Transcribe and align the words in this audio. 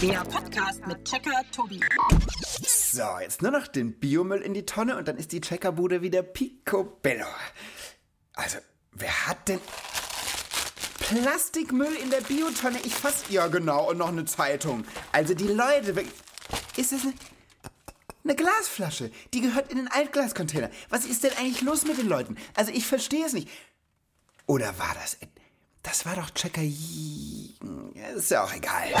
Der 0.00 0.24
Podcast 0.24 0.86
mit 0.86 1.04
Checker 1.04 1.42
Tobi. 1.50 1.80
So, 2.64 3.18
jetzt 3.20 3.42
nur 3.42 3.50
noch 3.50 3.66
den 3.66 3.98
Biomüll 3.98 4.40
in 4.42 4.54
die 4.54 4.64
Tonne 4.64 4.96
und 4.96 5.08
dann 5.08 5.16
ist 5.16 5.32
die 5.32 5.40
Checkerbude 5.40 6.02
wieder 6.02 6.22
picobello. 6.22 7.26
Also, 8.34 8.58
wer 8.92 9.26
hat 9.26 9.48
denn 9.48 9.58
Plastikmüll 11.00 11.94
in 12.02 12.10
der 12.10 12.20
Biotonne? 12.20 12.78
Ich 12.84 12.94
fass... 12.94 13.24
Ja, 13.28 13.48
genau, 13.48 13.90
und 13.90 13.98
noch 13.98 14.08
eine 14.08 14.24
Zeitung. 14.24 14.84
Also 15.10 15.34
die 15.34 15.48
Leute... 15.48 16.04
Ist 16.76 16.92
das 16.92 17.02
eine... 17.02 17.14
Eine 18.22 18.36
Glasflasche, 18.36 19.10
die 19.34 19.40
gehört 19.40 19.72
in 19.72 19.78
den 19.78 19.88
Altglascontainer. 19.88 20.70
Was 20.90 21.06
ist 21.06 21.24
denn 21.24 21.32
eigentlich 21.38 21.62
los 21.62 21.84
mit 21.84 21.98
den 21.98 22.08
Leuten? 22.08 22.36
Also 22.54 22.70
ich 22.72 22.86
verstehe 22.86 23.26
es 23.26 23.32
nicht. 23.32 23.48
Oder 24.46 24.78
war 24.78 24.94
das... 25.00 25.16
Das 25.82 26.06
war 26.06 26.14
doch 26.14 26.30
Checker... 26.30 26.62
Ist 26.62 28.30
ja 28.30 28.44
auch 28.44 28.54
egal. 28.54 28.92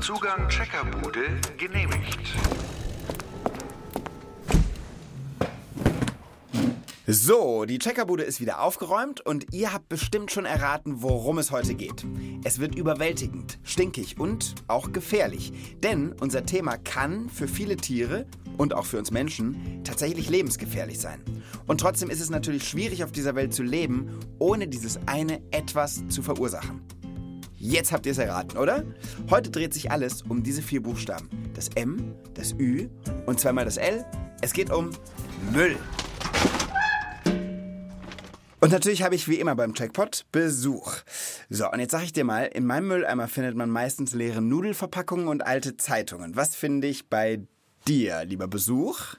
Zugang 0.00 0.48
Checkerbude 0.48 1.40
genehmigt. 1.56 2.18
So, 7.12 7.64
die 7.64 7.80
Checkerbude 7.80 8.22
ist 8.22 8.40
wieder 8.40 8.60
aufgeräumt 8.60 9.20
und 9.20 9.52
ihr 9.52 9.72
habt 9.72 9.88
bestimmt 9.88 10.30
schon 10.30 10.44
erraten, 10.44 11.02
worum 11.02 11.38
es 11.38 11.50
heute 11.50 11.74
geht. 11.74 12.06
Es 12.44 12.60
wird 12.60 12.76
überwältigend, 12.76 13.58
stinkig 13.64 14.20
und 14.20 14.54
auch 14.68 14.92
gefährlich. 14.92 15.52
Denn 15.82 16.12
unser 16.20 16.46
Thema 16.46 16.76
kann 16.76 17.28
für 17.28 17.48
viele 17.48 17.76
Tiere 17.76 18.26
und 18.60 18.74
auch 18.74 18.84
für 18.84 18.98
uns 18.98 19.10
Menschen 19.10 19.80
tatsächlich 19.84 20.28
lebensgefährlich 20.28 21.00
sein. 21.00 21.22
Und 21.66 21.80
trotzdem 21.80 22.10
ist 22.10 22.20
es 22.20 22.28
natürlich 22.28 22.68
schwierig 22.68 23.02
auf 23.02 23.10
dieser 23.10 23.34
Welt 23.34 23.54
zu 23.54 23.62
leben, 23.62 24.10
ohne 24.38 24.68
dieses 24.68 25.00
eine 25.06 25.40
etwas 25.50 26.06
zu 26.08 26.20
verursachen. 26.20 26.82
Jetzt 27.56 27.90
habt 27.90 28.04
ihr 28.04 28.12
es 28.12 28.18
erraten, 28.18 28.58
oder? 28.58 28.84
Heute 29.30 29.50
dreht 29.50 29.72
sich 29.72 29.90
alles 29.90 30.20
um 30.20 30.42
diese 30.42 30.60
vier 30.60 30.82
Buchstaben. 30.82 31.30
Das 31.54 31.68
M, 31.74 32.14
das 32.34 32.52
Ü 32.52 32.88
und 33.24 33.40
zweimal 33.40 33.64
das 33.64 33.78
L. 33.78 34.04
Es 34.42 34.52
geht 34.52 34.70
um 34.70 34.90
Müll. 35.54 35.78
Und 38.60 38.72
natürlich 38.72 39.02
habe 39.02 39.14
ich 39.14 39.26
wie 39.26 39.40
immer 39.40 39.56
beim 39.56 39.72
Checkpot 39.72 40.26
Besuch. 40.32 40.96
So, 41.48 41.70
und 41.70 41.80
jetzt 41.80 41.92
sage 41.92 42.04
ich 42.04 42.12
dir 42.12 42.24
mal, 42.24 42.44
in 42.44 42.66
meinem 42.66 42.88
Mülleimer 42.88 43.26
findet 43.26 43.56
man 43.56 43.70
meistens 43.70 44.12
leere 44.12 44.42
Nudelverpackungen 44.42 45.28
und 45.28 45.46
alte 45.46 45.78
Zeitungen. 45.78 46.36
Was 46.36 46.54
finde 46.54 46.88
ich 46.88 47.08
bei 47.08 47.40
dir, 47.88 48.24
lieber 48.24 48.48
Besuch? 48.48 49.14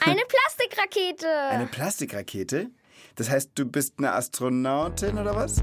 Eine 0.00 0.22
Plastikrakete. 0.26 1.28
Eine 1.50 1.66
Plastikrakete? 1.66 2.70
Das 3.16 3.30
heißt, 3.30 3.50
du 3.54 3.64
bist 3.64 3.94
eine 3.98 4.12
Astronautin 4.12 5.18
oder 5.18 5.36
was? 5.36 5.62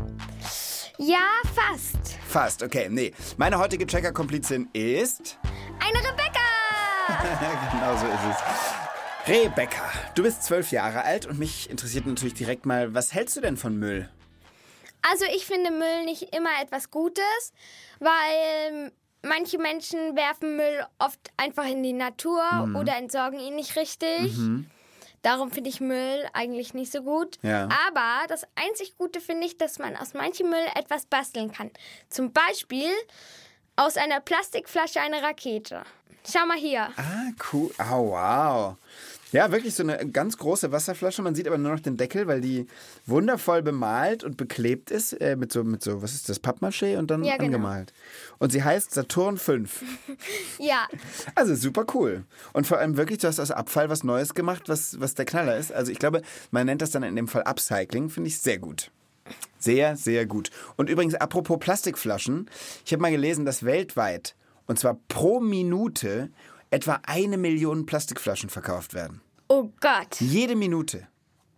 ja, 0.97 1.27
fast. 1.53 2.17
Fast, 2.27 2.63
okay, 2.63 2.87
nee. 2.89 3.13
Meine 3.37 3.57
heutige 3.57 3.85
Checker-Komplizin 3.85 4.69
ist... 4.73 5.37
Eine 5.79 5.99
Rebecca. 5.99 6.39
genau 7.71 7.97
so 7.97 8.05
ist 8.05 8.35
es. 8.37 9.27
Rebecca, 9.27 9.83
du 10.15 10.23
bist 10.23 10.43
zwölf 10.43 10.71
Jahre 10.71 11.03
alt 11.03 11.25
und 11.25 11.39
mich 11.39 11.69
interessiert 11.69 12.05
natürlich 12.05 12.33
direkt 12.33 12.65
mal, 12.65 12.93
was 12.93 13.13
hältst 13.13 13.35
du 13.37 13.41
denn 13.41 13.57
von 13.57 13.77
Müll? 13.77 14.09
Also 15.01 15.25
ich 15.35 15.45
finde 15.45 15.71
Müll 15.71 16.05
nicht 16.05 16.35
immer 16.35 16.49
etwas 16.61 16.91
Gutes, 16.91 17.53
weil 17.99 18.91
manche 19.23 19.57
Menschen 19.57 20.15
werfen 20.15 20.55
Müll 20.57 20.85
oft 20.99 21.19
einfach 21.37 21.65
in 21.65 21.83
die 21.83 21.93
Natur 21.93 22.43
Mhm. 22.65 22.75
oder 22.75 22.95
entsorgen 22.97 23.39
ihn 23.39 23.55
nicht 23.55 23.75
richtig. 23.75 24.33
Darum 25.23 25.51
finde 25.51 25.69
ich 25.69 25.79
Müll 25.79 26.25
eigentlich 26.33 26.73
nicht 26.73 26.91
so 26.91 27.03
gut. 27.03 27.37
Ja. 27.43 27.69
Aber 27.87 28.27
das 28.27 28.43
einzig 28.55 28.97
Gute 28.97 29.21
finde 29.21 29.45
ich, 29.45 29.57
dass 29.57 29.77
man 29.77 29.95
aus 29.95 30.13
manchem 30.15 30.49
Müll 30.49 30.65
etwas 30.75 31.05
basteln 31.05 31.51
kann. 31.51 31.69
Zum 32.09 32.31
Beispiel 32.33 32.89
aus 33.75 33.97
einer 33.97 34.19
Plastikflasche 34.19 34.99
eine 34.99 35.21
Rakete. 35.21 35.83
Schau 36.27 36.45
mal 36.45 36.57
hier. 36.57 36.89
Ah, 36.97 37.31
cool. 37.51 37.71
Oh, 37.79 38.11
wow. 38.11 38.75
Ja, 39.31 39.51
wirklich 39.51 39.73
so 39.75 39.83
eine 39.83 39.97
ganz 40.11 40.37
große 40.37 40.71
Wasserflasche. 40.71 41.21
Man 41.21 41.35
sieht 41.35 41.47
aber 41.47 41.57
nur 41.57 41.71
noch 41.71 41.79
den 41.79 41.95
Deckel, 41.97 42.27
weil 42.27 42.41
die 42.41 42.67
wundervoll 43.05 43.61
bemalt 43.61 44.23
und 44.23 44.35
beklebt 44.37 44.91
ist 44.91 45.13
äh, 45.13 45.35
mit 45.35 45.51
so, 45.53 45.63
mit 45.63 45.81
so, 45.81 46.01
was 46.01 46.13
ist 46.13 46.27
das, 46.29 46.41
Pappmaché 46.43 46.97
und 46.97 47.09
dann 47.11 47.23
Ja, 47.23 47.37
genau. 47.37 47.45
angemalt. 47.45 47.93
Und 48.39 48.51
sie 48.51 48.63
heißt 48.63 48.91
Saturn 48.93 49.37
5. 49.37 49.83
Ja, 50.59 50.87
Also 51.35 51.55
super 51.55 51.85
cool. 51.93 52.23
Und 52.53 52.67
vor 52.67 52.77
allem 52.77 52.97
wirklich, 52.97 53.19
du 53.19 53.27
hast 53.27 53.39
aus 53.39 53.51
Abfall 53.51 53.89
was 53.89 54.03
Neues 54.03 54.33
gemacht, 54.33 54.63
was, 54.67 54.99
was 54.99 55.15
der 55.15 55.25
Knaller 55.25 55.57
ist. 55.57 55.71
Also 55.71 55.91
ich 55.91 55.99
glaube, 55.99 56.21
man 56.51 56.65
nennt 56.65 56.81
das 56.81 56.91
dann 56.91 57.03
in 57.03 57.15
dem 57.15 57.27
Fall 57.27 57.43
Upcycling, 57.43 58.09
finde 58.09 58.27
ich 58.27 58.39
sehr 58.39 58.59
gut. 58.59 58.91
Sehr, 59.59 59.95
sehr 59.95 60.25
gut. 60.25 60.49
Und 60.75 60.89
übrigens, 60.89 61.15
apropos 61.15 61.57
Plastikflaschen, 61.59 62.49
ich 62.85 62.91
habe 62.91 63.01
mal 63.01 63.11
gelesen, 63.11 63.45
dass 63.45 63.63
weltweit, 63.63 64.35
und 64.67 64.77
zwar 64.79 64.97
pro 65.07 65.39
Minute, 65.39 66.29
etwa 66.71 66.99
eine 67.05 67.37
Million 67.37 67.85
Plastikflaschen 67.85 68.49
verkauft 68.49 68.93
werden. 68.93 69.21
oh 69.49 69.71
Gott. 69.79 70.19
Jede 70.19 70.55
Minute. 70.55 71.07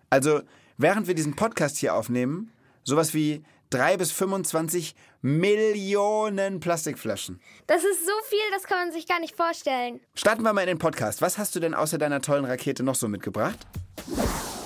Also, 0.09 0.41
während 0.77 1.07
wir 1.07 1.15
diesen 1.15 1.35
Podcast 1.35 1.77
hier 1.77 1.93
aufnehmen, 1.95 2.51
sowas 2.83 3.13
wie 3.13 3.43
3 3.69 3.97
bis 3.97 4.11
25 4.11 4.95
Millionen 5.21 6.59
Plastikflaschen. 6.59 7.39
Das 7.65 7.83
ist 7.83 8.05
so 8.05 8.11
viel, 8.29 8.39
das 8.51 8.63
kann 8.63 8.77
man 8.79 8.91
sich 8.91 9.07
gar 9.07 9.19
nicht 9.19 9.35
vorstellen. 9.35 9.99
Starten 10.15 10.43
wir 10.43 10.53
mal 10.53 10.61
in 10.61 10.67
den 10.67 10.77
Podcast. 10.79 11.21
Was 11.21 11.37
hast 11.37 11.55
du 11.55 11.59
denn 11.59 11.73
außer 11.73 11.97
deiner 11.97 12.21
tollen 12.21 12.45
Rakete 12.45 12.83
noch 12.83 12.95
so 12.95 13.07
mitgebracht? 13.07 13.57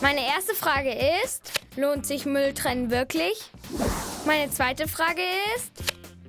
Meine 0.01 0.25
erste 0.25 0.53
Frage 0.55 0.93
ist, 1.23 1.51
lohnt 1.75 2.05
sich 2.05 2.25
Mülltrennen 2.25 2.89
wirklich? 2.91 3.51
Meine 4.25 4.51
zweite 4.51 4.87
Frage 4.87 5.21
ist, 5.55 5.71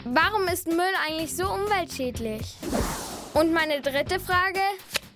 warum 0.05 0.47
ist 0.49 0.67
Müll 0.69 0.79
eigentlich 1.07 1.35
so 1.35 1.51
umweltschädlich? 1.51 2.57
Und 3.39 3.53
meine 3.53 3.81
dritte 3.81 4.19
Frage, 4.19 4.59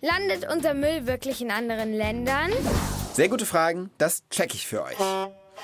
landet 0.00 0.48
unser 0.48 0.74
Müll 0.74 1.08
wirklich 1.08 1.40
in 1.42 1.50
anderen 1.50 1.92
Ländern? 1.92 2.52
Sehr 3.14 3.28
gute 3.28 3.44
Fragen, 3.44 3.90
das 3.98 4.22
check 4.30 4.54
ich 4.54 4.64
für 4.64 4.84
euch. 4.84 4.96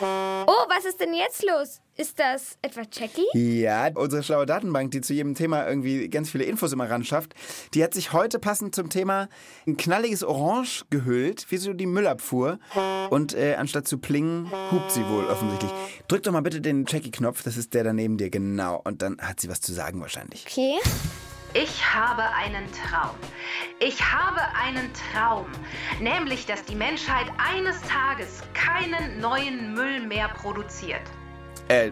Oh, 0.00 0.64
was 0.68 0.84
ist 0.84 0.98
denn 0.98 1.14
jetzt 1.14 1.44
los? 1.44 1.80
Ist 1.96 2.18
das 2.18 2.58
etwa 2.60 2.82
Jackie? 2.90 3.26
Ja, 3.32 3.90
unsere 3.94 4.24
schlaue 4.24 4.44
Datenbank, 4.44 4.90
die 4.90 5.02
zu 5.02 5.14
jedem 5.14 5.36
Thema 5.36 5.68
irgendwie 5.68 6.08
ganz 6.08 6.30
viele 6.30 6.44
Infos 6.44 6.72
immer 6.72 6.90
ran 6.90 7.04
schafft, 7.04 7.34
die 7.74 7.84
hat 7.84 7.94
sich 7.94 8.12
heute 8.12 8.40
passend 8.40 8.74
zum 8.74 8.90
Thema 8.90 9.28
ein 9.64 9.76
knalliges 9.76 10.24
Orange 10.24 10.84
gehüllt, 10.90 11.46
wie 11.50 11.58
so 11.58 11.72
die 11.72 11.86
Müllabfuhr. 11.86 12.58
Und 13.10 13.34
äh, 13.34 13.54
anstatt 13.54 13.86
zu 13.86 13.98
plingen, 13.98 14.50
hupt 14.72 14.90
sie 14.90 15.06
wohl 15.08 15.26
offensichtlich. 15.26 15.70
Drück 16.08 16.24
doch 16.24 16.32
mal 16.32 16.42
bitte 16.42 16.60
den 16.60 16.86
Jackie-Knopf, 16.88 17.44
das 17.44 17.56
ist 17.56 17.72
der 17.74 17.84
da 17.84 17.92
neben 17.92 18.18
dir, 18.18 18.30
genau. 18.30 18.80
Und 18.82 19.02
dann 19.02 19.20
hat 19.20 19.38
sie 19.38 19.48
was 19.48 19.60
zu 19.60 19.72
sagen 19.72 20.00
wahrscheinlich. 20.00 20.44
Okay. 20.44 20.74
Ich 21.54 21.94
habe 21.94 22.22
einen 22.34 22.66
Traum. 22.72 23.16
Ich 23.80 24.00
habe 24.02 24.40
einen 24.54 24.90
Traum. 25.12 25.46
Nämlich, 26.00 26.44
dass 26.46 26.62
die 26.64 26.74
Menschheit 26.74 27.26
eines 27.38 27.80
Tages 27.82 28.42
keinen 28.52 29.20
neuen 29.20 29.72
Müll 29.72 30.00
mehr 30.00 30.28
produziert. 30.28 31.02
Äh, 31.68 31.90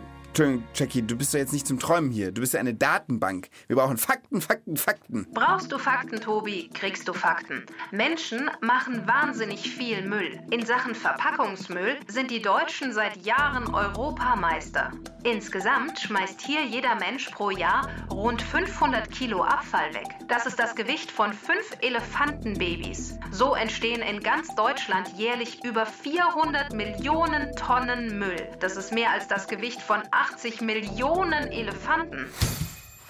Jackie, 0.75 1.01
du 1.01 1.17
bist 1.17 1.33
doch 1.33 1.39
jetzt 1.39 1.55
nicht 1.55 1.67
zum 1.67 1.79
Träumen 1.79 2.11
hier. 2.11 2.31
Du 2.31 2.43
bist 2.43 2.53
ja 2.53 2.61
eine 2.61 2.75
Datenbank. 2.75 3.49
Wir 3.69 3.77
brauchen 3.77 3.97
Fakten, 3.97 4.43
Fakten, 4.43 4.77
Fakten. 4.77 5.27
Brauchst 5.33 5.73
du 5.73 5.79
Fakten, 5.79 6.21
Tobi, 6.21 6.69
kriegst 6.75 7.09
du 7.09 7.15
Fakten. 7.15 7.65
Menschen 7.91 8.51
machen 8.61 9.07
wahnsinnig 9.07 9.71
viel 9.71 10.03
Müll. 10.03 10.39
In 10.51 10.67
Sachen 10.67 10.95
Verpackungsmüll 10.95 11.97
sind 12.07 12.31
die 12.31 12.43
Deutschen 12.43 12.93
seit 12.93 13.25
Jahren 13.25 13.75
Europameister. 13.75 14.93
Insgesamt 15.25 15.99
schmeißt 15.99 16.41
hier 16.41 16.65
jeder 16.65 16.95
Mensch 16.97 17.31
pro 17.31 17.51
Jahr 17.51 17.89
rund 18.11 18.43
500 18.43 19.11
Kilo 19.11 19.43
Abfall 19.43 19.93
weg. 19.95 20.07
Das 20.29 20.47
ist 20.47 20.59
das 20.59 20.77
Gewicht 20.77 21.11
von 21.11 21.33
fünf 21.33 21.77
Elefantenbabys. 21.81 23.19
So 23.33 23.55
entstehen 23.55 24.03
in 24.03 24.21
ganz 24.21 24.55
Deutschland 24.55 25.09
jährlich 25.17 25.65
über 25.65 25.85
400 25.85 26.73
Millionen 26.75 27.57
Tonnen 27.57 28.19
Müll. 28.19 28.49
Das 28.61 28.77
ist 28.77 28.93
mehr 28.93 29.11
als 29.11 29.27
das 29.27 29.49
Gewicht 29.49 29.83
von 29.83 30.03
80 30.33 30.61
Millionen 30.61 31.51
Elefanten. 31.53 32.27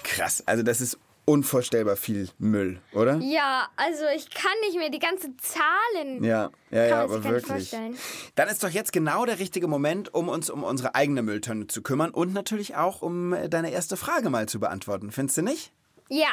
Krass, 0.03 0.43
also 0.47 0.63
das 0.63 0.81
ist 0.81 0.99
unvorstellbar 1.25 1.97
viel 1.97 2.29
Müll, 2.39 2.81
oder? 2.93 3.17
Ja, 3.17 3.69
also 3.77 4.05
ich 4.15 4.31
kann 4.31 4.53
nicht 4.67 4.79
mehr 4.79 4.91
die 4.91 5.01
ganzen 5.01 5.37
Zahlen. 5.39 6.23
Ja, 6.23 6.51
ja, 6.71 6.87
ja, 6.87 7.03
aber 7.03 7.25
wirklich. 7.25 7.47
vorstellen. 7.47 7.97
Dann 8.37 8.49
ist 8.49 8.63
doch 8.63 8.71
jetzt 8.71 8.93
genau 8.93 9.27
der 9.27 9.39
richtige 9.39 9.67
Moment, 9.67 10.15
um 10.15 10.29
uns 10.29 10.51
um 10.51 10.63
unsere 10.63 10.95
eigene 10.95 11.23
Mülltonne 11.23 11.67
zu 11.67 11.83
kümmern 11.83 12.11
und 12.11 12.33
natürlich 12.33 12.77
auch, 12.77 13.03
um 13.03 13.33
äh, 13.33 13.49
deine 13.49 13.73
erste 13.73 13.97
Frage 13.97 14.31
mal 14.31 14.49
zu 14.49 14.61
beantworten. 14.61 15.11
Findest 15.11 15.39
du 15.39 15.43
nicht? 15.43 15.73
Ja. 16.09 16.29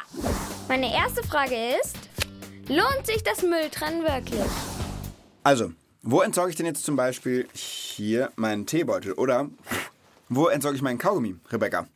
Meine 0.67 0.93
erste 0.93 1.23
Frage 1.23 1.55
ist, 1.81 1.97
lohnt 2.67 3.05
sich 3.05 3.23
das 3.23 3.41
Mülltrennen 3.41 4.03
wirklich? 4.03 4.45
Also, 5.43 5.73
wo 6.03 6.21
entsorge 6.21 6.51
ich 6.51 6.55
denn 6.55 6.67
jetzt 6.67 6.83
zum 6.83 6.95
Beispiel 6.95 7.47
hier 7.53 8.31
meinen 8.35 8.67
Teebeutel? 8.67 9.13
Oder 9.13 9.49
wo 10.35 10.47
entsorge 10.47 10.75
ich 10.75 10.81
meinen 10.81 10.97
Kaugummi, 10.97 11.35
Rebecca? 11.51 11.87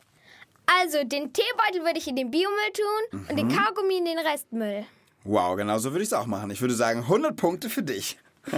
Also, 0.65 0.99
den 1.03 1.31
Teebeutel 1.31 1.85
würde 1.85 1.97
ich 1.97 2.07
in 2.07 2.15
den 2.15 2.29
Biomüll 2.29 2.73
tun 2.73 3.25
und 3.29 3.37
den 3.37 3.47
Kaugummi 3.47 3.97
in 3.97 4.05
den 4.05 4.19
Restmüll. 4.19 4.85
Wow, 5.23 5.55
genau 5.55 5.77
so 5.77 5.91
würde 5.91 6.03
ich 6.03 6.09
es 6.09 6.13
auch 6.13 6.25
machen. 6.25 6.51
Ich 6.51 6.61
würde 6.61 6.73
sagen, 6.73 6.99
100 7.01 7.35
Punkte 7.35 7.69
für 7.69 7.83
dich. 7.83 8.17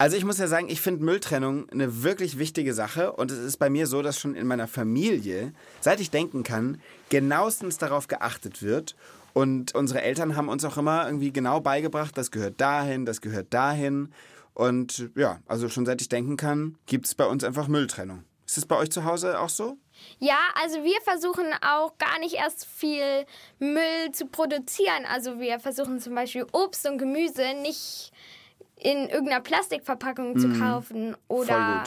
Also 0.00 0.16
ich 0.16 0.24
muss 0.24 0.38
ja 0.38 0.46
sagen, 0.46 0.70
ich 0.70 0.80
finde 0.80 1.04
Mülltrennung 1.04 1.68
eine 1.68 2.02
wirklich 2.02 2.38
wichtige 2.38 2.72
Sache 2.72 3.12
und 3.12 3.30
es 3.30 3.36
ist 3.36 3.58
bei 3.58 3.68
mir 3.68 3.86
so, 3.86 4.00
dass 4.00 4.18
schon 4.18 4.34
in 4.34 4.46
meiner 4.46 4.66
Familie, 4.66 5.52
seit 5.82 6.00
ich 6.00 6.10
denken 6.10 6.42
kann, 6.42 6.80
genauestens 7.10 7.76
darauf 7.76 8.08
geachtet 8.08 8.62
wird 8.62 8.96
und 9.34 9.74
unsere 9.74 10.00
Eltern 10.00 10.36
haben 10.36 10.48
uns 10.48 10.64
auch 10.64 10.78
immer 10.78 11.04
irgendwie 11.04 11.34
genau 11.34 11.60
beigebracht, 11.60 12.16
das 12.16 12.30
gehört 12.30 12.58
dahin, 12.62 13.04
das 13.04 13.20
gehört 13.20 13.52
dahin 13.52 14.08
und 14.54 15.10
ja, 15.16 15.40
also 15.46 15.68
schon 15.68 15.84
seit 15.84 16.00
ich 16.00 16.08
denken 16.08 16.38
kann, 16.38 16.78
gibt 16.86 17.04
es 17.04 17.14
bei 17.14 17.26
uns 17.26 17.44
einfach 17.44 17.68
Mülltrennung. 17.68 18.24
Ist 18.50 18.58
es 18.58 18.66
bei 18.66 18.76
euch 18.76 18.90
zu 18.90 19.04
Hause 19.04 19.38
auch 19.38 19.48
so? 19.48 19.78
Ja, 20.18 20.38
also 20.60 20.82
wir 20.82 21.00
versuchen 21.02 21.46
auch 21.62 21.96
gar 21.98 22.18
nicht 22.18 22.34
erst 22.34 22.66
viel 22.66 23.24
Müll 23.60 24.10
zu 24.12 24.26
produzieren. 24.26 25.06
Also 25.08 25.38
wir 25.38 25.60
versuchen 25.60 26.00
zum 26.00 26.16
Beispiel 26.16 26.44
Obst 26.50 26.84
und 26.88 26.98
Gemüse 26.98 27.54
nicht 27.62 28.10
in 28.74 29.08
irgendeiner 29.08 29.40
Plastikverpackung 29.40 30.36
zu 30.36 30.52
kaufen 30.58 31.16
oder 31.28 31.84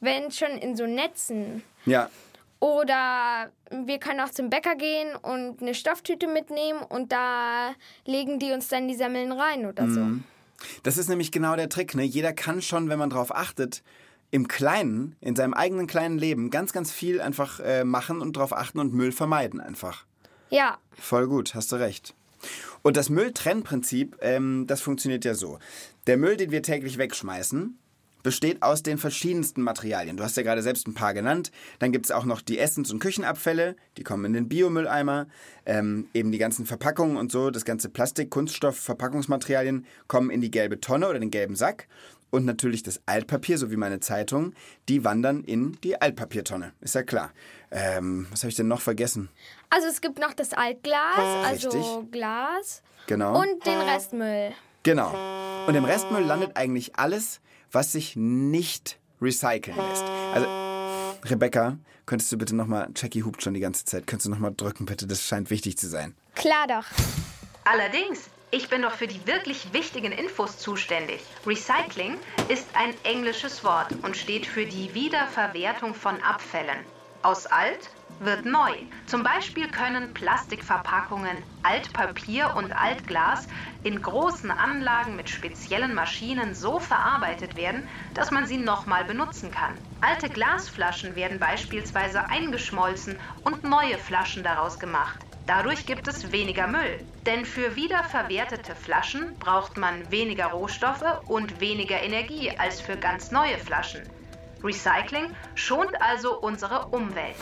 wenn 0.00 0.30
schon 0.30 0.52
in 0.52 0.74
so 0.74 0.86
Netzen. 0.86 1.62
Ja. 1.84 2.08
Oder 2.60 3.52
wir 3.70 3.98
können 3.98 4.20
auch 4.20 4.30
zum 4.30 4.48
Bäcker 4.48 4.74
gehen 4.74 5.14
und 5.16 5.60
eine 5.60 5.74
Stofftüte 5.74 6.28
mitnehmen 6.28 6.78
und 6.78 7.12
da 7.12 7.74
legen 8.06 8.38
die 8.38 8.52
uns 8.52 8.68
dann 8.68 8.88
die 8.88 8.94
Semmeln 8.94 9.32
rein 9.32 9.66
oder 9.66 9.86
so. 9.90 10.00
Das 10.82 10.96
ist 10.96 11.10
nämlich 11.10 11.30
genau 11.30 11.56
der 11.56 11.68
Trick. 11.68 11.94
Ne? 11.94 12.04
Jeder 12.04 12.32
kann 12.32 12.62
schon, 12.62 12.88
wenn 12.88 12.98
man 12.98 13.10
darauf 13.10 13.34
achtet, 13.34 13.82
im 14.30 14.48
Kleinen, 14.48 15.16
in 15.20 15.36
seinem 15.36 15.54
eigenen 15.54 15.86
kleinen 15.86 16.18
Leben 16.18 16.50
ganz, 16.50 16.72
ganz 16.72 16.92
viel 16.92 17.20
einfach 17.20 17.60
äh, 17.60 17.84
machen 17.84 18.20
und 18.20 18.36
darauf 18.36 18.52
achten 18.52 18.78
und 18.78 18.92
Müll 18.92 19.12
vermeiden 19.12 19.60
einfach. 19.60 20.04
Ja, 20.50 20.78
Voll 20.98 21.26
gut, 21.26 21.54
hast 21.54 21.72
du 21.72 21.76
recht. 21.76 22.14
Und 22.82 22.96
das 22.96 23.10
Mülltrennprinzip, 23.10 24.16
ähm, 24.20 24.66
das 24.66 24.80
funktioniert 24.80 25.24
ja 25.24 25.34
so. 25.34 25.58
Der 26.06 26.16
Müll, 26.16 26.36
den 26.36 26.50
wir 26.50 26.62
täglich 26.62 26.98
wegschmeißen, 26.98 27.78
besteht 28.22 28.62
aus 28.62 28.82
den 28.82 28.98
verschiedensten 28.98 29.62
Materialien. 29.62 30.16
Du 30.16 30.24
hast 30.24 30.36
ja 30.36 30.42
gerade 30.42 30.62
selbst 30.62 30.88
ein 30.88 30.94
paar 30.94 31.14
genannt. 31.14 31.52
Dann 31.78 31.92
gibt 31.92 32.06
es 32.06 32.12
auch 32.12 32.24
noch 32.24 32.40
die 32.40 32.58
Essens- 32.58 32.90
und 32.90 32.98
Küchenabfälle, 32.98 33.76
die 33.96 34.02
kommen 34.02 34.24
in 34.24 34.32
den 34.32 34.48
Biomülleimer. 34.48 35.28
Ähm, 35.64 36.08
eben 36.12 36.32
die 36.32 36.38
ganzen 36.38 36.66
Verpackungen 36.66 37.18
und 37.18 37.30
so, 37.30 37.50
das 37.50 37.64
ganze 37.64 37.88
Plastik, 37.88 38.30
Kunststoff, 38.30 38.76
Verpackungsmaterialien 38.78 39.86
kommen 40.08 40.30
in 40.30 40.40
die 40.40 40.50
gelbe 40.50 40.80
Tonne 40.80 41.08
oder 41.08 41.20
den 41.20 41.30
gelben 41.30 41.54
Sack. 41.54 41.86
Und 42.30 42.44
natürlich 42.44 42.82
das 42.82 43.00
Altpapier, 43.06 43.56
so 43.56 43.70
wie 43.70 43.76
meine 43.76 44.00
Zeitung, 44.00 44.52
die 44.88 45.04
wandern 45.04 45.44
in 45.44 45.78
die 45.82 46.00
Altpapiertonne. 46.00 46.72
Ist 46.80 46.94
ja 46.94 47.02
klar. 47.02 47.30
Ähm, 47.70 48.26
was 48.30 48.42
habe 48.42 48.50
ich 48.50 48.56
denn 48.56 48.68
noch 48.68 48.80
vergessen? 48.80 49.28
also 49.70 49.86
es 49.88 50.00
gibt 50.00 50.18
noch 50.20 50.32
das 50.32 50.52
Altglas, 50.52 51.18
also 51.44 51.68
Richtig. 51.70 52.10
Glas 52.12 52.82
Genau. 53.06 53.40
und 53.40 53.64
den 53.66 53.78
Restmüll. 53.80 54.52
Genau. 54.82 55.12
Und 55.66 55.74
im 55.74 55.84
Restmüll 55.84 56.22
landet 56.22 56.56
eigentlich 56.56 56.96
alles, 56.96 57.40
was 57.72 57.92
sich 57.92 58.14
nicht 58.16 58.98
recyceln 59.20 59.76
lässt. 59.76 60.04
Also, 60.34 60.46
Rebecca, 61.24 61.78
könntest 62.06 62.30
du 62.32 62.38
bitte 62.38 62.54
nochmal, 62.54 62.88
Jackie 62.96 63.22
hupt 63.24 63.42
schon 63.42 63.54
die 63.54 63.60
ganze 63.60 63.84
Zeit, 63.84 64.06
könntest 64.06 64.26
du 64.26 64.30
nochmal 64.30 64.52
drücken, 64.56 64.86
bitte? 64.86 65.06
Das 65.06 65.22
scheint 65.22 65.50
wichtig 65.50 65.76
zu 65.78 65.88
sein. 65.88 66.14
Klar 66.36 66.66
doch. 66.68 66.84
Allerdings, 67.64 68.28
ich 68.50 68.68
bin 68.68 68.82
doch 68.82 68.92
für 68.92 69.06
die 69.06 69.26
wirklich 69.26 69.72
wichtigen 69.72 70.12
Infos 70.12 70.58
zuständig. 70.58 71.26
Recycling 71.44 72.20
ist 72.48 72.74
ein 72.74 72.96
englisches 73.04 73.64
Wort 73.64 73.98
und 74.02 74.16
steht 74.16 74.46
für 74.46 74.66
die 74.66 74.94
Wiederverwertung 74.94 75.94
von 75.94 76.22
Abfällen. 76.22 76.86
Aus 77.22 77.46
alt 77.46 77.90
wird 78.18 78.46
neu. 78.46 78.86
Zum 79.06 79.22
Beispiel 79.22 79.68
können 79.70 80.14
Plastikverpackungen, 80.14 81.44
Altpapier 81.62 82.54
und 82.54 82.72
Altglas 82.72 83.46
in 83.82 84.00
großen 84.00 84.50
Anlagen 84.50 85.16
mit 85.16 85.28
speziellen 85.28 85.92
Maschinen 85.92 86.54
so 86.54 86.78
verarbeitet 86.78 87.56
werden, 87.56 87.88
dass 88.14 88.30
man 88.30 88.46
sie 88.46 88.58
nochmal 88.58 89.04
benutzen 89.04 89.50
kann. 89.50 89.82
Alte 90.00 90.30
Glasflaschen 90.30 91.14
werden 91.16 91.38
beispielsweise 91.40 92.30
eingeschmolzen 92.30 93.20
und 93.42 93.64
neue 93.64 93.98
Flaschen 93.98 94.44
daraus 94.44 94.78
gemacht. 94.78 95.25
Dadurch 95.46 95.86
gibt 95.86 96.08
es 96.08 96.32
weniger 96.32 96.66
Müll. 96.66 96.98
Denn 97.24 97.44
für 97.44 97.76
wiederverwertete 97.76 98.74
Flaschen 98.74 99.36
braucht 99.38 99.76
man 99.76 100.10
weniger 100.10 100.46
Rohstoffe 100.46 101.04
und 101.26 101.60
weniger 101.60 102.02
Energie 102.02 102.50
als 102.58 102.80
für 102.80 102.96
ganz 102.96 103.30
neue 103.30 103.56
Flaschen. 103.56 104.02
Recycling 104.64 105.30
schont 105.54 105.92
also 106.00 106.40
unsere 106.40 106.88
Umwelt. 106.88 107.36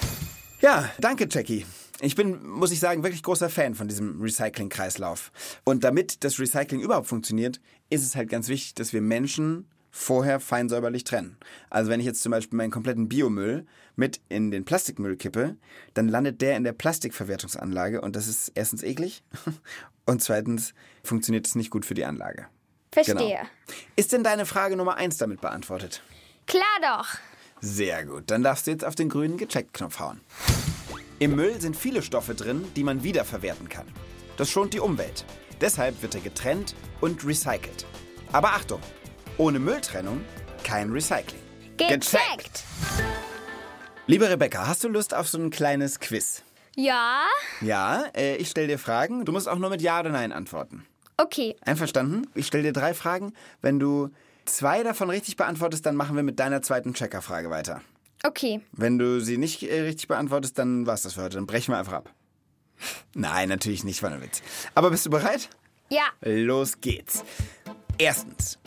Ja, 0.61 0.91
danke, 0.99 1.27
Jackie. 1.31 1.65
Ich 2.01 2.15
bin, 2.15 2.47
muss 2.47 2.73
ich 2.73 2.81
sagen, 2.81 3.03
wirklich 3.03 3.23
großer 3.23 3.49
Fan 3.49 3.75
von 3.75 3.89
diesem 3.89 4.21
Recycling-Kreislauf. 4.21 5.31
Und 5.65 5.85
damit 5.85 6.25
das 6.25 6.39
Recycling 6.39 6.81
überhaupt 6.81 7.07
funktioniert, 7.07 7.61
ist 7.89 8.05
es 8.05 8.17
halt 8.17 8.29
ganz 8.29 8.49
wichtig, 8.49 8.75
dass 8.75 8.93
wir 8.93 9.01
Menschen 9.01 9.71
vorher 9.95 10.41
fein 10.41 10.69
säuberlich 10.69 11.05
trennen. 11.05 11.37
Also 11.71 11.89
wenn 11.89 12.01
ich 12.01 12.07
jetzt 12.07 12.21
zum 12.21 12.33
Beispiel 12.33 12.57
meinen 12.57 12.73
kompletten 12.73 13.09
Biomüll 13.09 13.65
mit 13.95 14.21
in 14.29 14.51
den 14.51 14.65
Plastikmüll 14.65 15.17
kippe, 15.17 15.57
dann 15.95 16.09
landet 16.09 16.41
der 16.41 16.57
in 16.57 16.65
der 16.65 16.73
Plastikverwertungsanlage 16.73 18.01
und 18.01 18.17
das 18.17 18.27
ist 18.27 18.51
erstens 18.57 18.83
eklig 18.83 19.23
und 20.05 20.21
zweitens 20.21 20.75
funktioniert 21.05 21.47
es 21.47 21.55
nicht 21.55 21.71
gut 21.71 21.87
für 21.87 21.95
die 21.95 22.05
Anlage. 22.05 22.49
Verstehe. 22.91 23.15
Genau. 23.17 23.41
Ist 23.95 24.13
denn 24.13 24.25
deine 24.25 24.47
Frage 24.47 24.77
Nummer 24.77 24.97
eins 24.97 25.17
damit 25.17 25.41
beantwortet? 25.41 26.03
Klar 26.47 26.65
doch. 26.83 27.15
Sehr 27.61 28.05
gut, 28.05 28.25
dann 28.27 28.43
darfst 28.43 28.67
du 28.67 28.73
jetzt 28.73 28.85
auf 28.85 28.97
den 28.97 29.09
grünen 29.09 29.37
Gecheckt-Knopf 29.37 30.01
hauen. 30.01 30.21
Im 31.21 31.37
Müll 31.37 31.61
sind 31.61 31.77
viele 31.77 32.03
Stoffe 32.03 32.35
drin, 32.35 32.65
die 32.75 32.83
man 32.83 33.05
wiederverwerten 33.05 33.69
kann. 33.69 33.87
Das 34.37 34.51
schont 34.51 34.75
die 34.75 34.81
Umwelt. 34.81 35.25
Deshalb 35.61 36.03
wird 36.03 36.17
er 36.17 36.21
getrennt 36.21 36.75
und 37.01 37.25
recycelt. 37.25 37.87
Aber 38.33 38.49
Achtung, 38.49 38.81
ohne 39.39 39.59
Mülltrennung 39.59 40.21
kein 40.63 40.91
Recycling. 40.91 41.41
Gecheckt. 41.77 42.65
Liebe 44.07 44.29
Rebecca, 44.29 44.67
hast 44.67 44.85
du 44.85 44.89
Lust 44.89 45.15
auf 45.15 45.29
so 45.29 45.39
ein 45.39 45.51
kleines 45.51 45.99
Quiz? 46.01 46.43
Ja, 46.77 47.25
Ja, 47.61 48.05
äh, 48.17 48.37
ich 48.37 48.51
stelle 48.51 48.67
dir 48.67 48.79
Fragen. 48.79 49.25
Du 49.25 49.33
musst 49.33 49.49
auch 49.49 49.59
nur 49.59 49.71
mit 49.71 49.81
Ja 49.83 50.01
oder 50.01 50.11
Nein 50.11 50.33
antworten. 50.33 50.85
okay. 51.17 51.57
Einverstanden? 51.65 52.27
Ich 52.35 52.47
stelle 52.47 52.65
dir 52.65 52.73
drei 52.73 52.95
Fragen. 52.95 53.33
Wenn 53.63 53.79
du 53.79 54.11
zwei 54.45 54.83
davon 54.83 55.11
richtig 55.11 55.37
beantwortest, 55.37 55.87
dann 55.87 55.97
machen 55.97 56.17
wir 56.17 56.23
mit 56.23 56.39
deiner 56.41 56.63
zweiten 56.63 56.93
Checkerfrage 56.95 57.51
weiter. 57.51 57.81
Okay. 58.25 58.61
Wenn 58.73 58.99
du 58.99 59.21
sie 59.21 59.37
nicht 59.39 59.63
äh, 59.63 59.83
richtig 59.83 60.09
beantwortest, 60.09 60.59
dann 60.59 60.87
war's 60.87 61.03
das 61.03 61.15
für 61.15 61.23
heute. 61.23 61.37
Dann 61.37 61.47
brechen 61.47 61.73
wir 61.73 61.79
einfach 61.79 61.93
ab. 61.93 62.11
Nein, 63.15 63.49
natürlich 63.49 63.85
nicht, 63.85 64.03
war 64.03 64.11
nur 64.11 64.21
Witz. 64.23 64.43
Aber 64.75 64.91
bist 64.91 65.07
du 65.07 65.11
bereit? 65.11 65.49
Ja, 65.91 66.07
Los 66.23 66.81
geht's. 66.81 67.23
Erstens. 67.99 68.59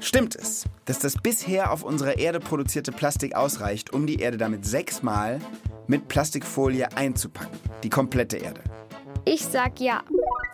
Stimmt 0.00 0.34
es, 0.34 0.64
dass 0.86 0.98
das 0.98 1.14
bisher 1.22 1.70
auf 1.70 1.82
unserer 1.82 2.18
Erde 2.18 2.40
produzierte 2.40 2.90
Plastik 2.90 3.34
ausreicht, 3.34 3.92
um 3.92 4.06
die 4.06 4.16
Erde 4.20 4.38
damit 4.38 4.64
sechsmal 4.64 5.40
mit 5.86 6.08
Plastikfolie 6.08 6.88
einzupacken? 6.96 7.58
Die 7.82 7.90
komplette 7.90 8.38
Erde. 8.38 8.62
ich 9.24 9.44
sag 9.44 9.78
ja. 9.80 10.02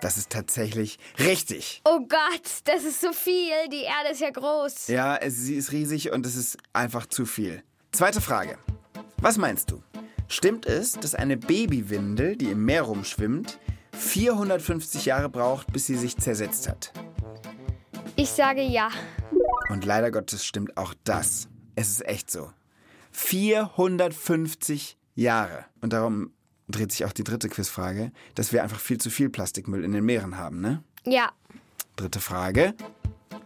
Das 0.01 0.19
ist 0.19 0.31
tatsächlich 0.31 0.99
richtig. 1.19 1.81
Oh 1.85 2.01
Gott, 2.01 2.43
das 2.65 2.85
ist 2.85 3.01
so 3.01 3.13
viel. 3.13 3.55
Die 3.71 3.83
Erde 3.85 4.11
ist 4.13 4.21
ja 4.21 4.31
groß. 4.31 4.89
Ja, 4.89 5.17
es, 5.17 5.37
sie 5.37 5.55
ist 5.55 5.73
riesig 5.73 6.13
und 6.13 6.27
es 6.27 6.37
ist 6.37 6.59
einfach 6.73 7.07
zu 7.07 7.25
viel. 7.25 7.63
Zweite 7.93 8.21
Frage. 8.21 8.59
Was 9.19 9.39
meinst 9.39 9.71
du? 9.71 9.83
Stimmt 10.29 10.67
es, 10.67 10.93
dass 10.93 11.15
eine 11.15 11.37
Babywindel, 11.37 12.37
die 12.37 12.51
im 12.51 12.65
Meer 12.65 12.83
rumschwimmt, 12.83 13.59
450 13.93 15.07
Jahre 15.07 15.29
braucht, 15.29 15.73
bis 15.73 15.87
sie 15.87 15.97
sich 15.97 16.17
zersetzt 16.17 16.69
hat? 16.69 16.93
Ich 18.17 18.31
sage 18.31 18.63
ja. 18.63 18.89
Und 19.69 19.85
leider 19.85 20.11
Gottes 20.11 20.45
stimmt 20.45 20.77
auch 20.77 20.95
das. 21.05 21.49
Es 21.75 21.91
ist 21.91 22.07
echt 22.07 22.31
so. 22.31 22.51
450 23.13 24.97
Jahre. 25.15 25.65
Und 25.81 25.93
darum 25.93 26.33
dreht 26.69 26.93
sich 26.93 27.05
auch 27.05 27.13
die 27.13 27.25
dritte 27.25 27.49
Quizfrage, 27.49 28.13
dass 28.35 28.53
wir 28.53 28.63
einfach 28.63 28.81
viel 28.81 28.99
zu 28.99 29.11
viel 29.11 29.31
Plastikmüll 29.31 29.85
in 29.85 29.93
den 29.93 30.05
Meeren 30.05 30.37
haben, 30.37 30.61
ne? 30.61 30.83
Ja. 31.05 31.33
Dritte 31.97 32.21
Frage. 32.21 32.75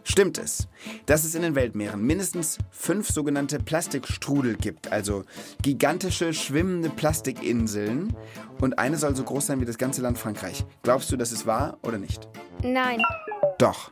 Stimmt 0.03 0.39
es, 0.39 0.67
dass 1.05 1.23
es 1.23 1.35
in 1.35 1.43
den 1.43 1.53
Weltmeeren 1.53 2.01
mindestens 2.01 2.57
fünf 2.71 3.09
sogenannte 3.09 3.59
Plastikstrudel 3.59 4.55
gibt, 4.55 4.91
also 4.91 5.23
gigantische 5.61 6.33
schwimmende 6.33 6.89
Plastikinseln 6.89 8.15
und 8.59 8.79
eine 8.79 8.97
soll 8.97 9.15
so 9.15 9.23
groß 9.23 9.45
sein 9.45 9.61
wie 9.61 9.65
das 9.65 9.77
ganze 9.77 10.01
Land 10.01 10.17
Frankreich? 10.17 10.65
Glaubst 10.81 11.11
du, 11.11 11.17
das 11.17 11.31
ist 11.31 11.45
wahr 11.45 11.77
oder 11.83 11.99
nicht? 11.99 12.27
Nein. 12.63 13.01
Doch. 13.59 13.91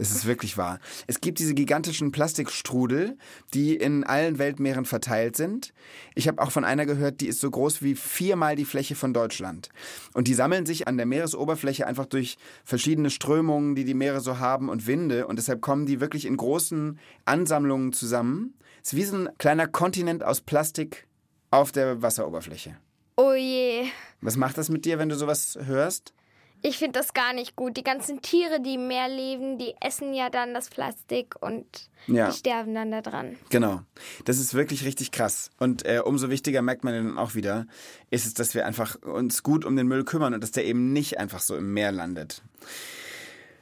Es 0.00 0.12
ist 0.12 0.24
wirklich 0.24 0.56
wahr. 0.56 0.80
Es 1.06 1.20
gibt 1.20 1.40
diese 1.40 1.52
gigantischen 1.52 2.10
Plastikstrudel, 2.10 3.18
die 3.52 3.76
in 3.76 4.02
allen 4.02 4.38
Weltmeeren 4.38 4.86
verteilt 4.86 5.36
sind. 5.36 5.74
Ich 6.14 6.26
habe 6.26 6.40
auch 6.40 6.50
von 6.50 6.64
einer 6.64 6.86
gehört, 6.86 7.20
die 7.20 7.26
ist 7.26 7.38
so 7.38 7.50
groß 7.50 7.82
wie 7.82 7.94
viermal 7.94 8.56
die 8.56 8.64
Fläche 8.64 8.94
von 8.94 9.12
Deutschland. 9.12 9.68
Und 10.14 10.26
die 10.26 10.32
sammeln 10.32 10.64
sich 10.64 10.88
an 10.88 10.96
der 10.96 11.04
Meeresoberfläche 11.04 11.86
einfach 11.86 12.06
durch 12.06 12.38
verschiedene 12.64 13.10
Strömungen, 13.10 13.74
die 13.74 13.84
die 13.84 13.92
Meere 13.92 14.20
so 14.20 14.38
haben 14.38 14.70
und 14.70 14.86
Winde. 14.86 15.26
Und 15.26 15.36
deshalb 15.36 15.60
kommen 15.60 15.84
die 15.84 16.00
wirklich 16.00 16.24
in 16.24 16.38
großen 16.38 16.98
Ansammlungen 17.26 17.92
zusammen. 17.92 18.54
Es 18.82 18.94
ist 18.94 18.98
wie 18.98 19.04
so 19.04 19.16
ein 19.16 19.28
kleiner 19.36 19.68
Kontinent 19.68 20.24
aus 20.24 20.40
Plastik 20.40 21.06
auf 21.50 21.72
der 21.72 22.00
Wasseroberfläche. 22.00 22.74
Oh 23.18 23.34
je. 23.34 23.84
Was 24.22 24.38
macht 24.38 24.56
das 24.56 24.70
mit 24.70 24.86
dir, 24.86 24.98
wenn 24.98 25.10
du 25.10 25.16
sowas 25.16 25.58
hörst? 25.62 26.14
Ich 26.62 26.78
finde 26.78 26.98
das 26.98 27.14
gar 27.14 27.32
nicht 27.32 27.56
gut. 27.56 27.76
Die 27.76 27.82
ganzen 27.82 28.20
Tiere, 28.22 28.60
die 28.60 28.74
im 28.74 28.86
Meer 28.88 29.08
leben, 29.08 29.56
die 29.58 29.74
essen 29.80 30.12
ja 30.12 30.28
dann 30.30 30.52
das 30.52 30.68
Plastik 30.68 31.34
und 31.40 31.64
Ja. 32.06 32.28
die 32.30 32.36
sterben 32.36 32.74
dann 32.74 32.90
daran. 32.90 33.36
Genau. 33.48 33.80
Das 34.26 34.38
ist 34.38 34.52
wirklich 34.54 34.84
richtig 34.84 35.10
krass. 35.10 35.50
Und 35.58 35.86
äh, 35.86 36.00
umso 36.04 36.28
wichtiger 36.30 36.60
merkt 36.62 36.84
man 36.84 36.94
dann 36.94 37.18
auch 37.18 37.34
wieder, 37.34 37.66
ist 38.10 38.26
es, 38.26 38.34
dass 38.34 38.54
wir 38.54 38.66
einfach 38.66 38.96
uns 39.02 39.42
gut 39.42 39.64
um 39.64 39.74
den 39.76 39.86
Müll 39.88 40.04
kümmern 40.04 40.34
und 40.34 40.42
dass 40.42 40.50
der 40.52 40.64
eben 40.66 40.92
nicht 40.92 41.18
einfach 41.18 41.40
so 41.40 41.56
im 41.56 41.72
Meer 41.72 41.92
landet. 41.92 42.42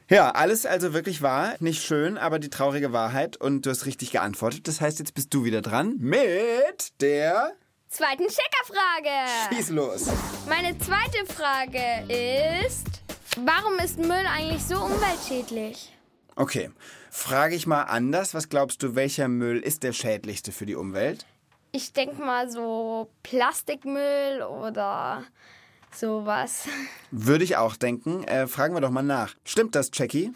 Ja, 0.09 0.31
alles 0.31 0.65
also 0.65 0.93
wirklich 0.93 1.21
wahr. 1.21 1.53
Nicht 1.59 1.83
schön, 1.83 2.17
aber 2.17 2.39
die 2.39 2.49
traurige 2.49 2.91
Wahrheit. 2.91 3.37
Und 3.37 3.65
du 3.65 3.69
hast 3.69 3.85
richtig 3.85 4.11
geantwortet. 4.11 4.67
Das 4.67 4.81
heißt, 4.81 4.97
jetzt 4.99 5.13
bist 5.13 5.33
du 5.33 5.43
wieder 5.43 5.61
dran 5.61 5.95
mit 5.99 6.99
der... 6.99 7.51
Zweiten 7.91 8.25
Checkerfrage. 8.27 9.55
Schieß 9.55 9.69
los. 9.69 10.07
Meine 10.47 10.77
zweite 10.77 11.25
Frage 11.31 12.05
ist, 12.63 12.85
warum 13.45 13.79
ist 13.79 13.97
Müll 13.97 14.25
eigentlich 14.27 14.63
so 14.63 14.75
umweltschädlich? 14.75 15.95
Okay. 16.35 16.71
Frage 17.11 17.55
ich 17.55 17.67
mal 17.67 17.83
anders. 17.83 18.33
Was 18.33 18.49
glaubst 18.49 18.83
du, 18.83 18.95
welcher 18.95 19.27
Müll 19.27 19.59
ist 19.59 19.83
der 19.83 19.93
schädlichste 19.93 20.51
für 20.51 20.65
die 20.65 20.75
Umwelt? 20.75 21.25
Ich 21.71 21.93
denke 21.93 22.21
mal 22.21 22.49
so 22.49 23.09
Plastikmüll 23.23 24.41
oder 24.41 25.23
sowas. 25.91 26.65
Würde 27.11 27.43
ich 27.43 27.57
auch 27.57 27.75
denken. 27.75 28.23
Äh, 28.23 28.47
fragen 28.47 28.73
wir 28.73 28.81
doch 28.81 28.91
mal 28.91 29.03
nach. 29.03 29.35
Stimmt 29.43 29.75
das, 29.75 29.91
Jackie? 29.93 30.31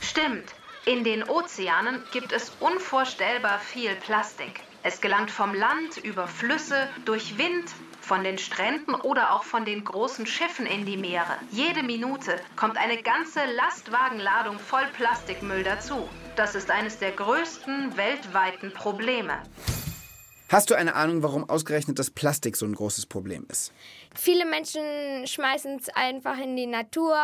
Stimmt. 0.00 0.44
In 0.86 1.04
den 1.04 1.22
Ozeanen 1.24 2.02
gibt 2.12 2.32
es 2.32 2.52
unvorstellbar 2.60 3.58
viel 3.58 3.94
Plastik. 3.96 4.60
Es 4.82 5.00
gelangt 5.00 5.30
vom 5.30 5.54
Land 5.54 5.96
über 5.96 6.28
Flüsse, 6.28 6.88
durch 7.06 7.38
Wind, 7.38 7.70
von 8.04 8.22
den 8.22 8.38
Stränden 8.38 8.94
oder 8.94 9.32
auch 9.32 9.44
von 9.44 9.64
den 9.64 9.82
großen 9.82 10.26
Schiffen 10.26 10.66
in 10.66 10.84
die 10.84 10.96
Meere. 10.96 11.36
Jede 11.50 11.82
Minute 11.82 12.38
kommt 12.54 12.76
eine 12.76 13.02
ganze 13.02 13.40
Lastwagenladung 13.56 14.58
voll 14.58 14.86
Plastikmüll 14.96 15.64
dazu. 15.64 16.08
Das 16.36 16.54
ist 16.54 16.70
eines 16.70 16.98
der 16.98 17.12
größten 17.12 17.96
weltweiten 17.96 18.72
Probleme. 18.72 19.42
Hast 20.48 20.70
du 20.70 20.74
eine 20.74 20.94
Ahnung, 20.94 21.22
warum 21.22 21.48
ausgerechnet 21.48 21.98
das 21.98 22.10
Plastik 22.10 22.56
so 22.56 22.66
ein 22.66 22.74
großes 22.74 23.06
Problem 23.06 23.46
ist? 23.48 23.72
Viele 24.14 24.46
Menschen 24.46 25.26
schmeißen 25.26 25.78
es 25.80 25.88
einfach 25.88 26.38
in 26.38 26.54
die 26.56 26.66
Natur 26.66 27.16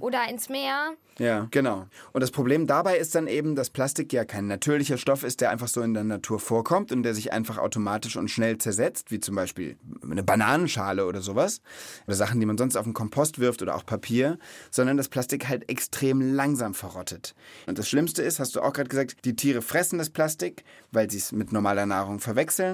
oder 0.00 0.28
ins 0.28 0.48
Meer. 0.48 0.94
Ja, 1.18 1.48
genau. 1.50 1.86
Und 2.12 2.20
das 2.20 2.30
Problem 2.30 2.68
dabei 2.68 2.96
ist 2.96 3.16
dann 3.16 3.26
eben, 3.26 3.56
dass 3.56 3.70
Plastik 3.70 4.12
ja 4.12 4.24
kein 4.24 4.46
natürlicher 4.46 4.98
Stoff 4.98 5.24
ist, 5.24 5.40
der 5.40 5.50
einfach 5.50 5.66
so 5.66 5.82
in 5.82 5.92
der 5.92 6.04
Natur 6.04 6.38
vorkommt 6.38 6.92
und 6.92 7.02
der 7.02 7.12
sich 7.12 7.32
einfach 7.32 7.58
automatisch 7.58 8.16
und 8.16 8.30
schnell 8.30 8.58
zersetzt, 8.58 9.10
wie 9.10 9.18
zum 9.18 9.34
Beispiel 9.34 9.76
eine 10.08 10.22
Bananenschale 10.22 11.06
oder 11.06 11.20
sowas. 11.20 11.60
Oder 12.06 12.14
Sachen, 12.14 12.38
die 12.38 12.46
man 12.46 12.56
sonst 12.56 12.76
auf 12.76 12.84
den 12.84 12.94
Kompost 12.94 13.40
wirft 13.40 13.62
oder 13.62 13.74
auch 13.74 13.84
Papier, 13.84 14.38
sondern 14.70 14.96
das 14.96 15.08
Plastik 15.08 15.48
halt 15.48 15.68
extrem 15.68 16.20
langsam 16.20 16.72
verrottet. 16.72 17.34
Und 17.66 17.78
das 17.78 17.88
Schlimmste 17.88 18.22
ist, 18.22 18.38
hast 18.38 18.54
du 18.54 18.60
auch 18.60 18.72
gerade 18.72 18.88
gesagt, 18.88 19.24
die 19.24 19.34
Tiere 19.34 19.60
fressen 19.60 19.98
das 19.98 20.10
Plastik, 20.10 20.62
weil 20.92 21.10
sie 21.10 21.18
es 21.18 21.32
mit 21.32 21.50
normaler 21.52 21.86
Nahrung 21.86 22.20
verwechseln. 22.20 22.67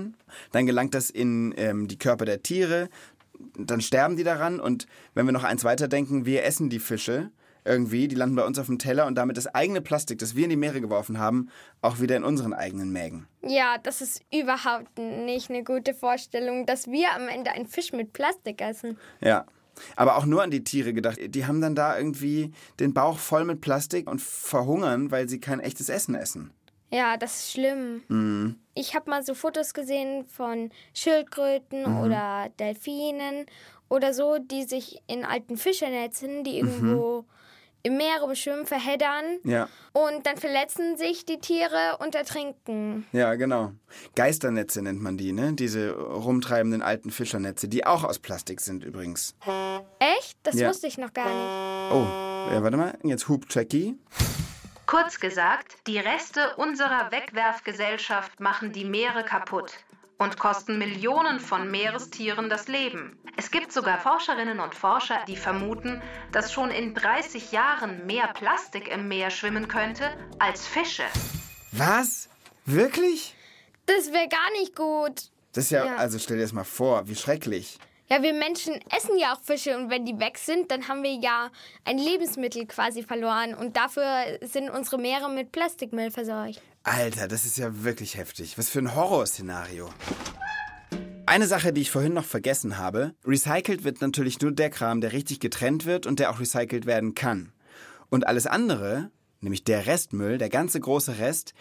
Dann 0.52 0.66
gelangt 0.66 0.94
das 0.94 1.10
in 1.10 1.54
ähm, 1.56 1.88
die 1.88 1.98
Körper 1.98 2.24
der 2.24 2.42
Tiere, 2.42 2.88
dann 3.56 3.80
sterben 3.80 4.16
die 4.16 4.24
daran 4.24 4.60
und 4.60 4.86
wenn 5.14 5.26
wir 5.26 5.32
noch 5.32 5.44
eins 5.44 5.64
weiterdenken, 5.64 6.24
wir 6.24 6.44
essen 6.44 6.70
die 6.70 6.78
Fische 6.78 7.30
irgendwie, 7.64 8.08
die 8.08 8.14
landen 8.14 8.36
bei 8.36 8.44
uns 8.44 8.58
auf 8.58 8.66
dem 8.66 8.78
Teller 8.78 9.06
und 9.06 9.14
damit 9.14 9.36
das 9.36 9.46
eigene 9.46 9.80
Plastik, 9.80 10.18
das 10.18 10.36
wir 10.36 10.44
in 10.44 10.50
die 10.50 10.56
Meere 10.56 10.80
geworfen 10.80 11.18
haben, 11.18 11.48
auch 11.80 11.98
wieder 11.98 12.16
in 12.16 12.24
unseren 12.24 12.52
eigenen 12.52 12.92
Mägen. 12.92 13.26
Ja, 13.42 13.78
das 13.82 14.02
ist 14.02 14.22
überhaupt 14.32 14.98
nicht 14.98 15.50
eine 15.50 15.64
gute 15.64 15.94
Vorstellung, 15.94 16.66
dass 16.66 16.86
wir 16.86 17.12
am 17.14 17.28
Ende 17.28 17.52
einen 17.52 17.66
Fisch 17.66 17.92
mit 17.92 18.12
Plastik 18.12 18.60
essen. 18.60 18.98
Ja. 19.20 19.46
Aber 19.96 20.16
auch 20.16 20.24
nur 20.24 20.40
an 20.42 20.52
die 20.52 20.62
Tiere 20.62 20.92
gedacht. 20.92 21.18
Die 21.20 21.46
haben 21.46 21.60
dann 21.60 21.74
da 21.74 21.98
irgendwie 21.98 22.52
den 22.78 22.94
Bauch 22.94 23.18
voll 23.18 23.44
mit 23.44 23.60
Plastik 23.60 24.08
und 24.08 24.22
verhungern, 24.22 25.10
weil 25.10 25.28
sie 25.28 25.40
kein 25.40 25.58
echtes 25.58 25.88
Essen 25.88 26.14
essen. 26.14 26.52
Ja, 26.90 27.16
das 27.16 27.38
ist 27.40 27.52
schlimm. 27.52 28.56
Ich 28.74 28.94
habe 28.94 29.10
mal 29.10 29.22
so 29.24 29.34
Fotos 29.34 29.74
gesehen 29.74 30.24
von 30.26 30.70
Schildkröten 30.94 31.84
oder 32.04 32.48
Delfinen 32.60 33.46
oder 33.88 34.14
so, 34.14 34.38
die 34.38 34.62
sich 34.64 35.02
in 35.06 35.24
alten 35.24 35.56
Fischernetzen, 35.56 36.44
die 36.44 36.58
irgendwo 36.58 37.24
im 37.82 37.98
Meer 37.98 38.20
rumschwimmen, 38.22 38.64
verheddern. 38.64 39.24
Ja. 39.44 39.68
Und 39.92 40.24
dann 40.24 40.38
verletzen 40.38 40.96
sich 40.96 41.26
die 41.26 41.38
Tiere 41.38 41.98
und 41.98 42.14
ertrinken. 42.14 43.06
Ja, 43.12 43.34
genau. 43.34 43.72
Geisternetze 44.14 44.80
nennt 44.80 45.02
man 45.02 45.18
die, 45.18 45.32
ne? 45.32 45.52
Diese 45.52 45.90
rumtreibenden 45.92 46.80
alten 46.80 47.10
Fischernetze, 47.10 47.68
die 47.68 47.84
auch 47.84 48.04
aus 48.04 48.18
Plastik 48.20 48.60
sind 48.62 48.84
übrigens. 48.84 49.34
Echt? 49.98 50.38
Das 50.44 50.54
Ja. 50.54 50.68
wusste 50.70 50.86
ich 50.86 50.96
noch 50.96 51.12
gar 51.12 51.26
nicht. 51.26 51.94
Oh, 51.94 52.54
ja, 52.54 52.62
warte 52.62 52.76
mal. 52.78 52.96
Jetzt 53.02 53.28
Hub 53.28 53.44
Jackie. 53.50 53.96
Kurz 54.86 55.18
gesagt, 55.18 55.76
die 55.86 55.98
Reste 55.98 56.56
unserer 56.56 57.10
Wegwerfgesellschaft 57.10 58.38
machen 58.40 58.72
die 58.72 58.84
Meere 58.84 59.24
kaputt 59.24 59.72
und 60.18 60.38
kosten 60.38 60.78
Millionen 60.78 61.40
von 61.40 61.70
Meerestieren 61.70 62.48
das 62.50 62.68
Leben. 62.68 63.18
Es 63.36 63.50
gibt 63.50 63.72
sogar 63.72 63.98
Forscherinnen 63.98 64.60
und 64.60 64.74
Forscher, 64.74 65.24
die 65.26 65.36
vermuten, 65.36 66.02
dass 66.32 66.52
schon 66.52 66.70
in 66.70 66.94
30 66.94 67.50
Jahren 67.50 68.06
mehr 68.06 68.28
Plastik 68.28 68.88
im 68.88 69.08
Meer 69.08 69.30
schwimmen 69.30 69.68
könnte 69.68 70.10
als 70.38 70.66
Fische. 70.66 71.04
Was? 71.72 72.28
Wirklich? 72.66 73.34
Das 73.86 74.12
wäre 74.12 74.28
gar 74.28 74.50
nicht 74.52 74.76
gut. 74.76 75.30
Das 75.52 75.64
ist 75.64 75.70
ja, 75.70 75.84
Ja. 75.86 75.96
also 75.96 76.18
stell 76.18 76.36
dir 76.36 76.42
das 76.42 76.52
mal 76.52 76.64
vor, 76.64 77.08
wie 77.08 77.16
schrecklich. 77.16 77.78
Ja, 78.11 78.23
wir 78.23 78.34
Menschen 78.34 78.75
essen 78.94 79.18
ja 79.18 79.32
auch 79.32 79.40
Fische 79.40 79.78
und 79.78 79.88
wenn 79.88 80.04
die 80.04 80.18
weg 80.20 80.37
sind, 80.37 80.70
dann 80.70 80.88
haben 80.88 81.02
wir 81.02 81.14
ja 81.14 81.50
ein 81.84 81.96
Lebensmittel 81.96 82.66
quasi 82.66 83.02
verloren 83.02 83.54
und 83.54 83.78
dafür 83.78 84.04
sind 84.42 84.68
unsere 84.68 84.99
Meere 84.99 85.30
mit 85.30 85.52
Plastikmüll 85.52 86.11
verseucht. 86.11 86.61
Alter, 86.82 87.28
das 87.28 87.46
ist 87.46 87.56
ja 87.56 87.82
wirklich 87.82 88.18
heftig. 88.18 88.58
Was 88.58 88.68
für 88.68 88.80
ein 88.80 88.94
Horrorszenario. 88.94 89.88
Eine 91.25 91.46
Sache, 91.46 91.73
die 91.73 91.80
ich 91.80 91.90
vorhin 91.90 92.12
noch 92.12 92.26
vergessen 92.26 92.76
habe. 92.76 93.14
Recycelt 93.25 93.84
wird 93.84 94.02
natürlich 94.02 94.38
nur 94.42 94.52
der 94.52 94.68
Kram, 94.68 95.00
der 95.00 95.12
richtig 95.12 95.40
getrennt 95.40 95.87
wird 95.87 96.04
und 96.04 96.18
der 96.18 96.30
auch 96.30 96.40
recycelt 96.40 96.84
werden 96.84 97.14
kann. 97.14 97.54
Und 98.11 98.26
alles 98.26 98.46
andere, 98.46 99.11
nämlich 99.40 99.64
der 99.64 99.87
Restmüll, 99.87 100.37
der 100.37 100.50
ganze 100.50 100.78
große 100.78 101.18
Rest, 101.18 101.54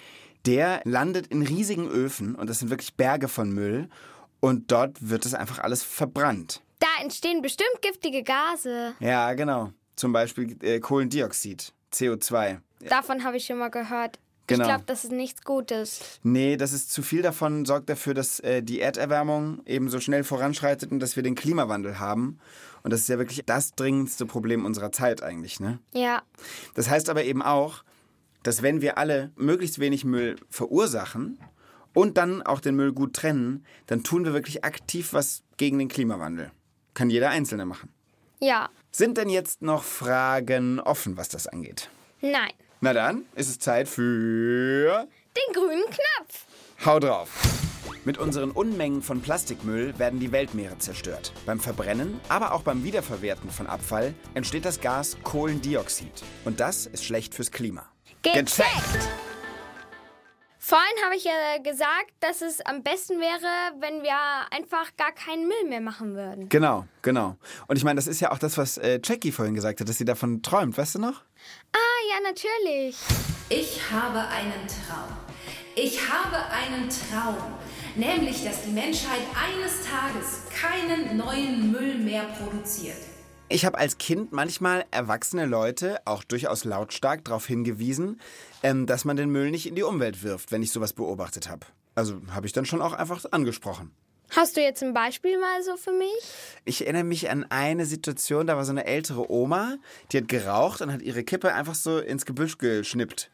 der 0.45 0.81
landet 0.83 1.27
in 1.27 1.41
riesigen 1.41 1.87
Öfen 1.87 2.35
und 2.35 2.49
das 2.49 2.59
sind 2.59 2.69
wirklich 2.69 2.95
Berge 2.95 3.29
von 3.29 3.49
Müll 3.49 3.87
und 4.43 4.73
dort 4.73 5.09
wird 5.09 5.25
es 5.25 5.33
einfach 5.33 5.59
alles 5.59 5.83
verbrannt. 5.83 6.61
Da 6.79 6.87
entstehen 7.01 7.41
bestimmt 7.41 7.81
giftige 7.81 8.23
Gase. 8.23 8.93
Ja, 8.99 9.33
genau. 9.35 9.71
Zum 9.95 10.11
Beispiel 10.11 10.57
äh, 10.61 10.81
Kohlendioxid, 10.81 11.71
CO2. 11.93 12.57
Davon 12.89 13.23
habe 13.23 13.37
ich 13.37 13.45
schon 13.45 13.57
mal 13.57 13.69
gehört. 13.69 14.19
Genau. 14.47 14.63
Ich 14.63 14.67
glaube, 14.67 14.83
das 14.85 15.05
ist 15.05 15.13
nichts 15.13 15.43
Gutes. 15.43 16.19
Nee, 16.23 16.57
das 16.57 16.73
ist 16.73 16.91
zu 16.91 17.03
viel 17.03 17.21
davon, 17.21 17.63
sorgt 17.63 17.89
dafür, 17.89 18.13
dass 18.13 18.41
äh, 18.41 18.61
die 18.61 18.81
Erderwärmung 18.81 19.65
eben 19.65 19.87
so 19.87 20.01
schnell 20.01 20.25
voranschreitet 20.25 20.91
und 20.91 20.99
dass 20.99 21.15
wir 21.15 21.23
den 21.23 21.35
Klimawandel 21.35 21.99
haben. 21.99 22.39
Und 22.83 22.91
das 22.91 22.99
ist 22.99 23.07
ja 23.07 23.17
wirklich 23.17 23.43
das 23.45 23.75
dringendste 23.75 24.25
Problem 24.25 24.65
unserer 24.65 24.91
Zeit 24.91 25.23
eigentlich, 25.23 25.61
ne? 25.61 25.79
Ja. 25.93 26.21
Das 26.75 26.89
heißt 26.89 27.09
aber 27.09 27.23
eben 27.23 27.41
auch, 27.41 27.85
dass 28.43 28.61
wenn 28.61 28.81
wir 28.81 28.97
alle 28.97 29.31
möglichst 29.37 29.79
wenig 29.79 30.03
Müll 30.03 30.35
verursachen 30.49 31.39
und 31.93 32.17
dann 32.17 32.41
auch 32.41 32.59
den 32.59 32.75
Müll 32.75 32.93
gut 32.93 33.13
trennen, 33.13 33.65
dann 33.87 34.03
tun 34.03 34.25
wir 34.25 34.33
wirklich 34.33 34.63
aktiv 34.63 35.13
was 35.13 35.43
gegen 35.57 35.79
den 35.79 35.87
Klimawandel. 35.87 36.51
Kann 36.93 37.09
jeder 37.09 37.29
Einzelne 37.29 37.65
machen. 37.65 37.89
Ja. 38.39 38.69
Sind 38.91 39.17
denn 39.17 39.29
jetzt 39.29 39.61
noch 39.61 39.83
Fragen 39.83 40.79
offen, 40.79 41.17
was 41.17 41.29
das 41.29 41.47
angeht? 41.47 41.89
Nein. 42.21 42.51
Na 42.81 42.93
dann 42.93 43.23
ist 43.35 43.49
es 43.49 43.59
Zeit 43.59 43.87
für 43.87 45.07
Den 45.35 45.53
grünen 45.53 45.85
Knopf. 45.85 46.45
Hau 46.85 46.99
drauf! 46.99 47.29
Mit 48.05 48.17
unseren 48.17 48.51
Unmengen 48.51 49.01
von 49.01 49.21
Plastikmüll 49.21 49.97
werden 49.97 50.19
die 50.19 50.33
Weltmeere 50.33 50.77
zerstört. 50.77 51.31
Beim 51.45 51.59
Verbrennen, 51.59 52.19
aber 52.27 52.53
auch 52.53 52.61
beim 52.61 52.83
Wiederverwerten 52.83 53.49
von 53.49 53.67
Abfall 53.67 54.13
entsteht 54.33 54.65
das 54.65 54.81
Gas 54.81 55.17
Kohlendioxid. 55.23 56.11
Und 56.43 56.59
das 56.59 56.85
ist 56.85 57.05
schlecht 57.05 57.33
fürs 57.33 57.51
Klima. 57.51 57.85
Gecheckt. 58.21 58.59
Vorhin 60.65 61.03
habe 61.03 61.17
ich 61.17 61.25
ja 61.25 61.57
gesagt, 61.61 62.13
dass 62.21 62.41
es 62.41 62.61
am 62.61 62.83
besten 62.83 63.19
wäre, 63.19 63.81
wenn 63.81 64.01
wir 64.01 64.15
einfach 64.49 64.95
gar 64.95 65.11
keinen 65.11 65.45
Müll 65.45 65.67
mehr 65.67 65.81
machen 65.81 66.15
würden. 66.15 66.47
Genau, 66.47 66.85
genau. 67.01 67.35
Und 67.67 67.75
ich 67.75 67.83
meine, 67.83 67.97
das 67.97 68.07
ist 68.07 68.21
ja 68.21 68.31
auch 68.31 68.37
das, 68.37 68.57
was 68.57 68.77
äh, 68.77 68.97
Jackie 69.03 69.33
vorhin 69.33 69.55
gesagt 69.55 69.81
hat, 69.81 69.89
dass 69.89 69.97
sie 69.97 70.05
davon 70.05 70.41
träumt, 70.41 70.77
weißt 70.77 70.95
du 70.95 70.99
noch? 70.99 71.21
Ah, 71.73 71.99
ja, 72.09 72.21
natürlich. 72.23 72.95
Ich 73.49 73.91
habe 73.91 74.19
einen 74.19 74.65
Traum. 74.65 75.17
Ich 75.75 75.99
habe 76.09 76.37
einen 76.37 76.87
Traum. 76.87 77.35
Nämlich, 77.97 78.45
dass 78.45 78.63
die 78.63 78.71
Menschheit 78.71 79.19
eines 79.35 79.81
Tages 79.81 80.43
keinen 80.49 81.17
neuen 81.17 81.73
Müll 81.73 81.97
mehr 81.97 82.23
produziert. 82.39 83.12
Ich 83.53 83.65
habe 83.65 83.77
als 83.77 83.99
Kind 83.99 84.31
manchmal 84.31 84.83
erwachsene 84.89 85.45
Leute 85.45 86.01
auch 86.05 86.23
durchaus 86.23 86.63
lautstark 86.63 87.23
darauf 87.23 87.45
hingewiesen, 87.45 88.19
ähm, 88.63 88.87
dass 88.87 89.05
man 89.05 89.15
den 89.15 89.29
Müll 89.29 89.51
nicht 89.51 89.67
in 89.67 89.75
die 89.75 89.83
Umwelt 89.83 90.23
wirft, 90.23 90.51
wenn 90.51 90.63
ich 90.63 90.71
sowas 90.71 90.93
beobachtet 90.93 91.51
habe. 91.51 91.67
Also 91.93 92.19
habe 92.31 92.47
ich 92.47 92.53
dann 92.53 92.65
schon 92.65 92.81
auch 92.81 92.93
einfach 92.93 93.23
angesprochen. 93.29 93.91
Hast 94.31 94.57
du 94.57 94.61
jetzt 94.61 94.81
ein 94.81 94.95
Beispiel 94.95 95.39
mal 95.39 95.61
so 95.61 95.77
für 95.77 95.91
mich? 95.91 96.09
Ich 96.65 96.81
erinnere 96.81 97.03
mich 97.03 97.29
an 97.29 97.45
eine 97.49 97.85
Situation, 97.85 98.47
da 98.47 98.57
war 98.57 98.65
so 98.65 98.71
eine 98.71 98.85
ältere 98.85 99.31
Oma, 99.31 99.75
die 100.11 100.17
hat 100.17 100.27
geraucht 100.27 100.81
und 100.81 100.91
hat 100.91 101.03
ihre 101.03 101.23
Kippe 101.23 101.53
einfach 101.53 101.75
so 101.75 101.99
ins 101.99 102.25
Gebüsch 102.25 102.57
geschnippt. 102.57 103.29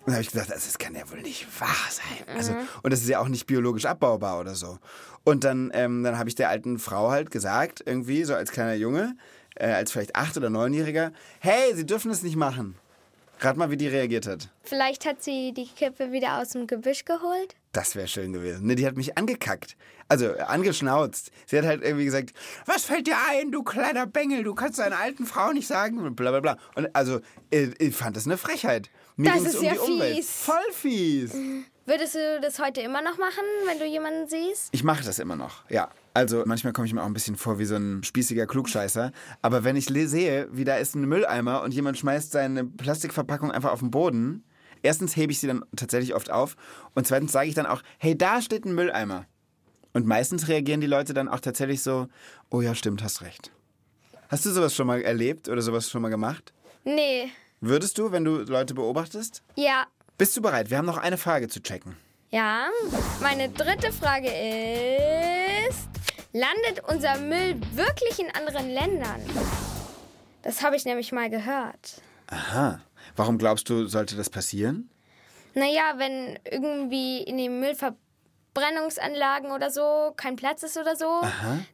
Und 0.00 0.08
da 0.08 0.12
habe 0.14 0.22
ich 0.22 0.32
gesagt, 0.32 0.50
das 0.50 0.78
kann 0.78 0.96
ja 0.96 1.08
wohl 1.08 1.20
nicht 1.20 1.46
wahr 1.60 1.68
sein. 1.90 2.36
Also, 2.36 2.56
und 2.82 2.92
das 2.92 3.02
ist 3.02 3.08
ja 3.08 3.20
auch 3.20 3.28
nicht 3.28 3.46
biologisch 3.46 3.84
abbaubar 3.84 4.40
oder 4.40 4.56
so. 4.56 4.80
Und 5.22 5.44
dann, 5.44 5.70
ähm, 5.74 6.02
dann 6.02 6.18
habe 6.18 6.28
ich 6.28 6.34
der 6.34 6.48
alten 6.48 6.80
Frau 6.80 7.10
halt 7.10 7.30
gesagt, 7.30 7.84
irgendwie 7.86 8.24
so 8.24 8.34
als 8.34 8.50
kleiner 8.50 8.74
Junge, 8.74 9.14
äh, 9.56 9.66
als 9.66 9.92
vielleicht 9.92 10.16
acht- 10.16 10.36
oder 10.36 10.50
neunjähriger, 10.50 11.12
hey, 11.40 11.74
Sie 11.74 11.86
dürfen 11.86 12.10
das 12.10 12.22
nicht 12.22 12.36
machen. 12.36 12.76
Rat 13.42 13.56
mal, 13.56 13.70
wie 13.70 13.78
die 13.78 13.88
reagiert 13.88 14.26
hat. 14.26 14.50
Vielleicht 14.62 15.06
hat 15.06 15.22
sie 15.22 15.54
die 15.54 15.66
Kippe 15.66 16.12
wieder 16.12 16.38
aus 16.38 16.50
dem 16.50 16.66
Gebüsch 16.66 17.06
geholt? 17.06 17.56
Das 17.72 17.94
wäre 17.94 18.06
schön 18.06 18.34
gewesen. 18.34 18.66
Ne, 18.66 18.74
die 18.74 18.86
hat 18.86 18.98
mich 18.98 19.16
angekackt. 19.16 19.76
Also 20.08 20.26
äh, 20.26 20.40
angeschnauzt. 20.40 21.30
Sie 21.46 21.56
hat 21.56 21.64
halt 21.64 21.82
irgendwie 21.82 22.04
gesagt, 22.04 22.34
was 22.66 22.84
fällt 22.84 23.06
dir 23.06 23.16
ein, 23.30 23.50
du 23.50 23.62
kleiner 23.62 24.06
Bengel, 24.06 24.42
du 24.44 24.54
kannst 24.54 24.78
deiner 24.78 24.98
alten 24.98 25.24
Frau 25.24 25.52
nicht 25.52 25.66
sagen, 25.66 25.98
und 26.00 26.16
bla 26.16 26.30
bla 26.30 26.40
bla. 26.40 26.58
Und 26.74 26.94
also, 26.94 27.20
äh, 27.50 27.68
ich 27.78 27.96
fand 27.96 28.16
das 28.16 28.26
eine 28.26 28.36
Frechheit. 28.36 28.90
Mir 29.20 29.32
Das 29.32 29.42
ist 29.42 29.58
um 29.58 29.64
ja 29.64 29.72
die 29.74 29.78
Umwelt. 29.78 30.16
fies. 30.16 30.30
Voll 30.30 30.72
fies. 30.72 31.34
Würdest 31.84 32.14
du 32.14 32.40
das 32.40 32.58
heute 32.58 32.80
immer 32.80 33.02
noch 33.02 33.18
machen, 33.18 33.44
wenn 33.66 33.78
du 33.78 33.84
jemanden 33.84 34.26
siehst? 34.28 34.68
Ich 34.72 34.82
mache 34.82 35.04
das 35.04 35.18
immer 35.18 35.36
noch, 35.36 35.68
ja. 35.68 35.90
Also 36.14 36.42
manchmal 36.46 36.72
komme 36.72 36.86
ich 36.86 36.94
mir 36.94 37.02
auch 37.02 37.06
ein 37.06 37.12
bisschen 37.12 37.36
vor 37.36 37.58
wie 37.58 37.66
so 37.66 37.76
ein 37.76 38.02
spießiger 38.02 38.46
Klugscheißer. 38.46 39.12
Aber 39.42 39.62
wenn 39.62 39.76
ich 39.76 39.86
sehe, 39.86 40.48
wie 40.52 40.64
da 40.64 40.76
ist 40.76 40.94
ein 40.94 41.04
Mülleimer 41.04 41.62
und 41.62 41.74
jemand 41.74 41.98
schmeißt 41.98 42.32
seine 42.32 42.64
Plastikverpackung 42.64 43.50
einfach 43.50 43.72
auf 43.72 43.80
den 43.80 43.90
Boden, 43.90 44.42
erstens 44.82 45.16
hebe 45.16 45.32
ich 45.32 45.40
sie 45.40 45.48
dann 45.48 45.64
tatsächlich 45.76 46.14
oft 46.14 46.30
auf 46.30 46.56
und 46.94 47.06
zweitens 47.06 47.32
sage 47.32 47.48
ich 47.48 47.54
dann 47.54 47.66
auch, 47.66 47.82
hey, 47.98 48.16
da 48.16 48.40
steht 48.40 48.64
ein 48.64 48.74
Mülleimer. 48.74 49.26
Und 49.92 50.06
meistens 50.06 50.48
reagieren 50.48 50.80
die 50.80 50.86
Leute 50.86 51.12
dann 51.12 51.28
auch 51.28 51.40
tatsächlich 51.40 51.82
so, 51.82 52.06
oh 52.50 52.62
ja, 52.62 52.74
stimmt, 52.74 53.02
hast 53.02 53.20
recht. 53.20 53.50
Hast 54.30 54.46
du 54.46 54.50
sowas 54.50 54.74
schon 54.74 54.86
mal 54.86 55.02
erlebt 55.02 55.48
oder 55.48 55.60
sowas 55.60 55.90
schon 55.90 56.00
mal 56.00 56.08
gemacht? 56.08 56.54
Nee. 56.84 57.30
Würdest 57.62 57.98
du, 57.98 58.10
wenn 58.10 58.24
du 58.24 58.38
Leute 58.38 58.72
beobachtest? 58.72 59.42
Ja. 59.54 59.86
Bist 60.16 60.34
du 60.34 60.40
bereit? 60.40 60.70
Wir 60.70 60.78
haben 60.78 60.86
noch 60.86 60.96
eine 60.96 61.18
Frage 61.18 61.48
zu 61.48 61.62
checken. 61.62 61.94
Ja. 62.30 62.68
Meine 63.20 63.50
dritte 63.50 63.92
Frage 63.92 64.28
ist, 65.68 65.88
landet 66.32 66.82
unser 66.88 67.18
Müll 67.18 67.60
wirklich 67.74 68.18
in 68.18 68.34
anderen 68.34 68.70
Ländern? 68.70 69.20
Das 70.42 70.62
habe 70.62 70.76
ich 70.76 70.86
nämlich 70.86 71.12
mal 71.12 71.28
gehört. 71.28 72.00
Aha. 72.28 72.80
Warum 73.14 73.36
glaubst 73.36 73.68
du, 73.68 73.86
sollte 73.86 74.16
das 74.16 74.30
passieren? 74.30 74.88
Naja, 75.52 75.94
wenn 75.98 76.38
irgendwie 76.50 77.22
in 77.24 77.36
den 77.36 77.60
Müllverbrennungsanlagen 78.54 79.50
oder 79.52 79.70
so 79.70 80.12
kein 80.16 80.36
Platz 80.36 80.62
ist 80.62 80.76
oder 80.76 80.96
so, 80.96 81.20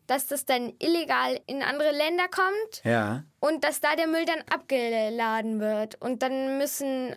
dass 0.06 0.26
das 0.26 0.45
dann 0.45 0.73
illegal 0.78 1.40
in 1.47 1.62
andere 1.62 1.92
Länder 1.92 2.25
kommt 2.30 2.83
Ja. 2.85 3.25
und 3.40 3.64
dass 3.64 3.80
da 3.80 3.97
der 3.97 4.06
Müll 4.06 4.25
dann 4.25 4.42
abgeladen 4.52 5.61
wird. 5.61 6.00
Und 6.00 6.23
dann 6.23 6.59
müssen 6.59 7.14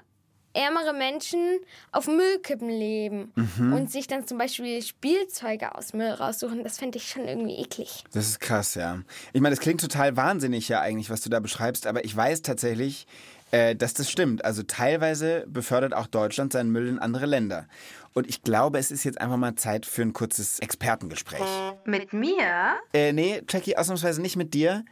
ärmere 0.54 0.94
Menschen 0.94 1.60
auf 1.92 2.08
Müllkippen 2.08 2.70
leben 2.70 3.32
und 3.60 3.92
sich 3.92 4.08
dann 4.08 4.26
zum 4.28 4.40
Beispiel 4.40 4.82
Spielzeuge 4.82 5.76
aus 5.76 5.94
Müll 5.94 6.10
raussuchen. 6.10 6.64
Das 6.64 6.80
fände 6.80 6.98
ich 6.98 7.08
schon 7.08 7.28
irgendwie 7.28 7.56
eklig. 7.60 8.04
Das 8.14 8.26
ist 8.28 8.40
krass, 8.40 8.74
ja. 8.76 9.00
Ich 9.32 9.42
meine, 9.42 9.56
das 9.56 9.62
klingt 9.62 9.80
total 9.80 10.18
wahnsinnig 10.18 10.68
ja 10.68 10.82
eigentlich, 10.82 11.12
was 11.12 11.22
du 11.22 11.30
da 11.30 11.40
beschreibst, 11.40 11.86
aber 11.86 12.04
ich 12.04 12.16
weiß 12.16 12.42
tatsächlich, 12.42 13.06
äh, 13.52 13.76
dass 13.76 13.94
das 13.94 14.10
stimmt. 14.10 14.44
Also 14.44 14.64
teilweise 14.64 15.46
befördert 15.48 15.94
auch 15.94 16.08
Deutschland 16.08 16.52
seinen 16.54 16.72
Müll 16.72 16.88
in 16.88 16.98
andere 17.00 17.28
Länder. 17.28 17.68
Und 18.14 18.28
ich 18.28 18.42
glaube, 18.42 18.80
es 18.80 18.92
ist 18.92 19.04
jetzt 19.04 19.20
einfach 19.20 19.38
mal 19.38 19.56
Zeit 19.56 19.86
für 19.86 20.02
ein 20.02 20.14
kurzes 20.14 20.60
Expertengespräch. 20.60 21.42
Mit 21.86 22.14
mir? 22.14 22.78
Äh, 22.94 23.14
nee, 23.14 23.42
Jackie, 23.48 23.78
ausnahmsweise 23.78 24.22
nicht 24.22 24.36
mit 24.36 24.54
dir. 24.54 24.84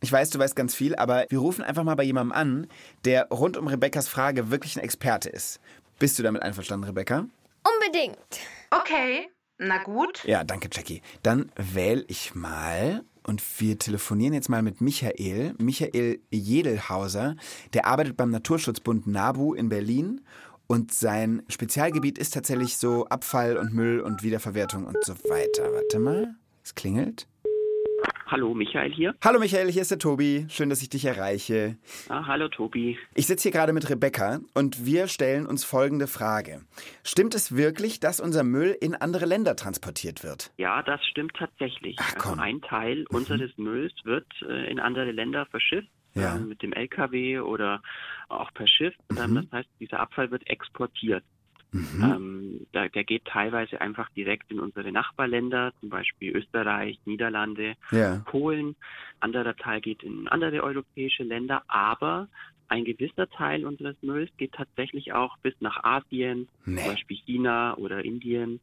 Ich 0.00 0.12
weiß, 0.12 0.30
du 0.30 0.38
weißt 0.38 0.54
ganz 0.54 0.74
viel, 0.74 0.94
aber 0.94 1.26
wir 1.28 1.38
rufen 1.38 1.64
einfach 1.64 1.82
mal 1.82 1.96
bei 1.96 2.04
jemandem 2.04 2.32
an, 2.32 2.66
der 3.04 3.28
rund 3.28 3.56
um 3.56 3.66
Rebekkas 3.66 4.06
Frage 4.06 4.50
wirklich 4.50 4.76
ein 4.76 4.84
Experte 4.84 5.28
ist. 5.28 5.60
Bist 5.98 6.18
du 6.18 6.22
damit 6.22 6.42
einverstanden, 6.42 6.84
Rebecca? 6.84 7.26
Unbedingt. 7.64 8.16
Okay, 8.70 9.28
na 9.58 9.82
gut. 9.82 10.22
Ja, 10.24 10.44
danke, 10.44 10.68
Jackie. 10.70 11.02
Dann 11.24 11.50
wähle 11.56 12.04
ich 12.06 12.36
mal 12.36 13.02
und 13.26 13.42
wir 13.60 13.78
telefonieren 13.78 14.34
jetzt 14.34 14.48
mal 14.48 14.62
mit 14.62 14.80
Michael. 14.80 15.54
Michael 15.58 16.20
Jedelhauser, 16.30 17.34
der 17.74 17.86
arbeitet 17.86 18.16
beim 18.16 18.30
Naturschutzbund 18.30 19.08
NABU 19.08 19.54
in 19.54 19.68
Berlin 19.68 20.20
und 20.68 20.92
sein 20.92 21.42
Spezialgebiet 21.48 22.18
ist 22.18 22.34
tatsächlich 22.34 22.76
so 22.76 23.06
Abfall 23.06 23.56
und 23.56 23.74
Müll 23.74 24.00
und 24.00 24.22
Wiederverwertung 24.22 24.84
und 24.86 25.02
so 25.02 25.14
weiter. 25.28 25.72
Warte 25.72 25.98
mal, 25.98 26.34
es 26.62 26.74
klingelt. 26.74 27.26
Hallo, 28.26 28.52
Michael 28.52 28.92
hier. 28.92 29.14
Hallo 29.24 29.38
Michael, 29.38 29.72
hier 29.72 29.80
ist 29.80 29.90
der 29.90 29.98
Tobi. 29.98 30.44
Schön, 30.50 30.68
dass 30.68 30.82
ich 30.82 30.90
dich 30.90 31.06
erreiche. 31.06 31.78
Ah, 32.10 32.26
hallo, 32.26 32.48
Tobi. 32.48 32.98
Ich 33.14 33.26
sitze 33.26 33.44
hier 33.44 33.52
gerade 33.52 33.72
mit 33.72 33.88
Rebecca 33.88 34.40
und 34.52 34.84
wir 34.84 35.08
stellen 35.08 35.46
uns 35.46 35.64
folgende 35.64 36.06
Frage. 36.06 36.60
Stimmt 37.02 37.34
es 37.34 37.56
wirklich, 37.56 38.00
dass 38.00 38.20
unser 38.20 38.44
Müll 38.44 38.76
in 38.78 38.94
andere 38.94 39.24
Länder 39.24 39.56
transportiert 39.56 40.24
wird? 40.24 40.52
Ja, 40.58 40.82
das 40.82 41.00
stimmt 41.06 41.32
tatsächlich. 41.38 41.96
Ach, 41.98 42.16
komm. 42.18 42.34
Mhm. 42.34 42.40
Also 42.40 42.42
ein 42.42 42.60
Teil 42.60 43.06
unseres 43.08 43.56
Mülls 43.56 43.94
wird 44.04 44.26
äh, 44.46 44.70
in 44.70 44.78
andere 44.78 45.10
Länder 45.12 45.46
verschifft. 45.46 45.88
Ja. 46.18 46.36
ähm, 46.36 46.48
mit 46.48 46.62
dem 46.62 46.72
LKW 46.72 47.40
oder 47.40 47.80
auch 48.28 48.52
per 48.54 48.66
Schiff. 48.68 48.94
Mhm. 49.10 49.18
Ähm, 49.18 49.34
das 49.36 49.52
heißt, 49.52 49.68
dieser 49.80 50.00
Abfall 50.00 50.30
wird 50.30 50.46
exportiert. 50.48 51.24
Ähm, 51.74 52.66
da, 52.72 52.88
der 52.88 53.04
geht 53.04 53.26
teilweise 53.26 53.80
einfach 53.80 54.08
direkt 54.10 54.50
in 54.50 54.58
unsere 54.58 54.90
Nachbarländer, 54.90 55.72
zum 55.80 55.90
Beispiel 55.90 56.34
Österreich, 56.34 56.98
Niederlande, 57.04 57.74
Ja. 57.90 58.22
Polen. 58.24 58.74
Anderer 59.20 59.54
Teil 59.54 59.80
geht 59.82 60.02
in 60.02 60.28
andere 60.28 60.62
europäische 60.62 61.24
Länder, 61.24 61.62
aber 61.68 62.28
ein 62.68 62.84
gewisser 62.86 63.28
Teil 63.28 63.66
unseres 63.66 63.96
Mülls 64.02 64.30
geht 64.38 64.52
tatsächlich 64.52 65.12
auch 65.12 65.36
bis 65.38 65.54
nach 65.60 65.82
Asien, 65.84 66.48
Nee. 66.64 66.82
zum 66.82 66.92
Beispiel 66.92 67.18
China 67.26 67.74
oder 67.76 68.02
Indien 68.04 68.60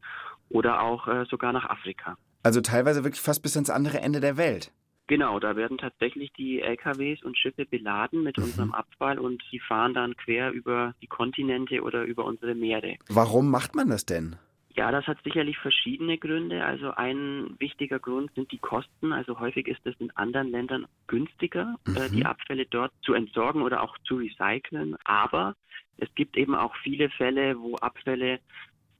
oder 0.48 0.80
auch 0.82 1.06
äh, 1.06 1.26
sogar 1.30 1.52
nach 1.52 1.68
Afrika. 1.70 2.16
Also 2.42 2.60
teilweise 2.60 3.04
wirklich 3.04 3.20
fast 3.22 3.42
bis 3.42 3.56
ans 3.56 3.70
andere 3.70 4.00
Ende 4.00 4.20
der 4.20 4.36
Welt. 4.36 4.72
Genau, 5.08 5.38
da 5.38 5.54
werden 5.54 5.78
tatsächlich 5.78 6.32
die 6.32 6.60
LKWs 6.60 7.22
und 7.22 7.38
Schiffe 7.38 7.64
beladen 7.64 8.24
mit 8.24 8.38
unserem 8.38 8.72
Abfall 8.72 9.18
und 9.18 9.42
die 9.52 9.60
fahren 9.60 9.94
dann 9.94 10.16
quer 10.16 10.50
über 10.50 10.94
die 11.00 11.06
Kontinente 11.06 11.80
oder 11.82 12.04
über 12.04 12.24
unsere 12.24 12.54
Meere. 12.54 12.96
Warum 13.08 13.50
macht 13.50 13.76
man 13.76 13.88
das 13.88 14.04
denn? 14.04 14.36
Ja, 14.76 14.90
das 14.90 15.06
hat 15.06 15.16
sicherlich 15.24 15.56
verschiedene 15.58 16.18
Gründe. 16.18 16.64
Also 16.64 16.90
ein 16.90 17.54
wichtiger 17.58 17.98
Grund 17.98 18.30
sind 18.34 18.52
die 18.52 18.58
Kosten. 18.58 19.12
Also 19.12 19.40
häufig 19.40 19.68
ist 19.68 19.80
es 19.84 19.94
in 20.00 20.10
anderen 20.16 20.50
Ländern 20.50 20.86
günstiger, 21.06 21.76
äh, 21.86 22.10
die 22.10 22.26
Abfälle 22.26 22.66
dort 22.66 22.92
zu 23.00 23.14
entsorgen 23.14 23.62
oder 23.62 23.82
auch 23.82 23.96
zu 24.04 24.16
recyceln. 24.16 24.96
Aber 25.04 25.54
es 25.96 26.14
gibt 26.14 26.36
eben 26.36 26.54
auch 26.54 26.74
viele 26.82 27.08
Fälle, 27.08 27.58
wo 27.58 27.76
Abfälle 27.76 28.40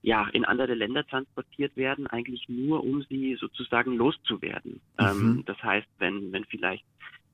ja 0.01 0.27
in 0.29 0.45
andere 0.45 0.73
Länder 0.73 1.05
transportiert 1.05 1.75
werden, 1.75 2.07
eigentlich 2.07 2.47
nur 2.47 2.83
um 2.83 3.03
sie 3.09 3.35
sozusagen 3.39 3.95
loszuwerden. 3.95 4.81
Ähm, 4.97 5.43
das 5.45 5.61
heißt, 5.61 5.87
wenn, 5.99 6.31
wenn 6.31 6.45
vielleicht 6.45 6.85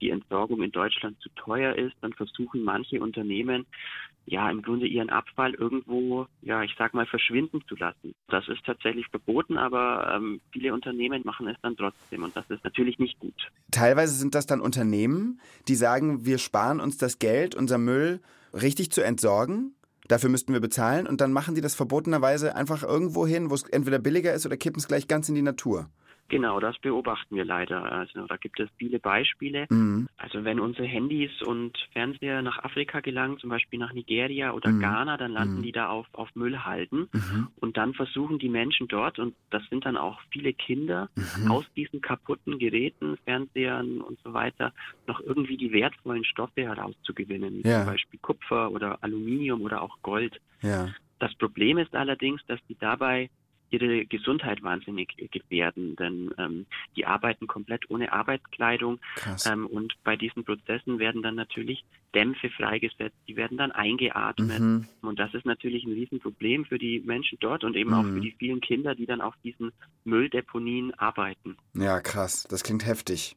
die 0.01 0.09
Entsorgung 0.09 0.61
in 0.61 0.71
Deutschland 0.71 1.19
zu 1.21 1.29
teuer 1.35 1.75
ist, 1.75 1.95
dann 2.01 2.13
versuchen 2.13 2.63
manche 2.63 3.01
Unternehmen 3.01 3.65
ja 4.25 4.49
im 4.49 4.61
Grunde 4.61 4.87
ihren 4.87 5.09
Abfall 5.09 5.53
irgendwo, 5.53 6.27
ja, 6.41 6.63
ich 6.63 6.73
sag 6.77 6.93
mal, 6.93 7.05
verschwinden 7.05 7.61
zu 7.67 7.75
lassen. 7.75 8.13
Das 8.27 8.47
ist 8.47 8.65
tatsächlich 8.65 9.07
verboten, 9.07 9.57
aber 9.57 10.13
ähm, 10.15 10.39
viele 10.51 10.73
Unternehmen 10.73 11.21
machen 11.25 11.47
es 11.47 11.57
dann 11.61 11.75
trotzdem 11.75 12.23
und 12.23 12.35
das 12.35 12.49
ist 12.49 12.63
natürlich 12.63 12.99
nicht 12.99 13.19
gut. 13.19 13.51
Teilweise 13.71 14.13
sind 14.15 14.35
das 14.35 14.45
dann 14.45 14.61
Unternehmen, 14.61 15.39
die 15.67 15.75
sagen, 15.75 16.25
wir 16.25 16.37
sparen 16.37 16.79
uns 16.79 16.97
das 16.97 17.19
Geld, 17.19 17.55
unser 17.55 17.77
Müll 17.77 18.21
richtig 18.53 18.91
zu 18.91 19.01
entsorgen. 19.01 19.75
Dafür 20.07 20.29
müssten 20.29 20.53
wir 20.53 20.59
bezahlen 20.59 21.07
und 21.07 21.21
dann 21.21 21.31
machen 21.31 21.55
die 21.55 21.61
das 21.61 21.75
verbotenerweise 21.75 22.55
einfach 22.55 22.83
irgendwo 22.83 23.25
hin, 23.25 23.49
wo 23.49 23.55
es 23.55 23.63
entweder 23.63 23.99
billiger 23.99 24.33
ist 24.33 24.45
oder 24.45 24.57
kippen 24.57 24.79
es 24.79 24.87
gleich 24.87 25.07
ganz 25.07 25.29
in 25.29 25.35
die 25.35 25.41
Natur. 25.41 25.89
Genau, 26.29 26.59
das 26.59 26.77
beobachten 26.79 27.35
wir 27.35 27.45
leider. 27.45 27.83
Also 27.91 28.25
da 28.25 28.37
gibt 28.37 28.59
es 28.59 28.69
viele 28.77 28.99
Beispiele. 28.99 29.67
Mhm. 29.69 30.07
Also 30.17 30.43
wenn 30.43 30.59
unsere 30.59 30.87
Handys 30.87 31.41
und 31.43 31.77
Fernseher 31.91 32.41
nach 32.41 32.63
Afrika 32.63 33.01
gelangen, 33.01 33.37
zum 33.39 33.49
Beispiel 33.49 33.77
nach 33.77 33.93
Nigeria 33.93 34.51
oder 34.53 34.71
Mhm. 34.71 34.79
Ghana, 34.79 35.17
dann 35.17 35.31
landen 35.33 35.57
Mhm. 35.59 35.63
die 35.63 35.71
da 35.73 35.89
auf, 35.89 36.07
auf 36.13 36.33
Müllhalden. 36.35 37.09
Mhm. 37.13 37.49
Und 37.57 37.77
dann 37.77 37.93
versuchen 37.93 38.39
die 38.39 38.49
Menschen 38.49 38.87
dort, 38.87 39.19
und 39.19 39.35
das 39.51 39.63
sind 39.69 39.85
dann 39.85 39.97
auch 39.97 40.19
viele 40.31 40.53
Kinder, 40.53 41.09
Mhm. 41.15 41.51
aus 41.51 41.65
diesen 41.75 42.01
kaputten 42.01 42.57
Geräten, 42.57 43.17
Fernsehern 43.25 44.01
und 44.01 44.17
so 44.23 44.33
weiter, 44.33 44.73
noch 45.07 45.19
irgendwie 45.19 45.57
die 45.57 45.71
wertvollen 45.71 46.23
Stoffe 46.25 46.61
herauszugewinnen, 46.63 47.61
Ja. 47.63 47.79
zum 47.83 47.85
Beispiel 47.93 48.19
Kupfer 48.21 48.71
oder 48.71 48.97
Aluminium 49.03 49.61
oder 49.61 49.81
auch 49.81 49.97
Gold. 50.01 50.39
Ja. 50.61 50.89
Das 51.19 51.35
Problem 51.35 51.77
ist 51.77 51.93
allerdings, 51.95 52.41
dass 52.47 52.59
die 52.67 52.77
dabei 52.79 53.29
ihre 53.73 54.05
Gesundheit 54.05 54.61
wahnsinnig 54.63 55.15
gefährden, 55.31 55.95
denn 55.95 56.33
ähm, 56.37 56.65
die 56.95 57.05
arbeiten 57.05 57.47
komplett 57.47 57.89
ohne 57.89 58.13
Arbeitskleidung 58.13 58.99
ähm, 59.45 59.65
und 59.65 59.93
bei 60.03 60.15
diesen 60.15 60.43
Prozessen 60.43 60.99
werden 60.99 61.21
dann 61.21 61.35
natürlich 61.35 61.83
Dämpfe 62.13 62.49
freigesetzt, 62.51 63.15
die 63.27 63.35
werden 63.35 63.57
dann 63.57 63.71
eingeatmet 63.71 64.59
Mhm. 64.59 64.87
und 65.01 65.19
das 65.19 65.33
ist 65.33 65.45
natürlich 65.45 65.83
ein 65.85 65.93
Riesenproblem 65.93 66.65
für 66.65 66.77
die 66.77 66.99
Menschen 66.99 67.37
dort 67.41 67.63
und 67.63 67.75
eben 67.75 67.93
auch 67.93 68.03
Mhm. 68.03 68.13
für 68.13 68.21
die 68.21 68.35
vielen 68.37 68.61
Kinder, 68.61 68.93
die 68.95 69.05
dann 69.05 69.21
auf 69.21 69.35
diesen 69.43 69.71
Mülldeponien 70.05 70.93
arbeiten. 70.99 71.57
Ja, 71.73 71.99
krass. 72.01 72.47
Das 72.49 72.63
klingt 72.63 72.85
heftig. 72.85 73.35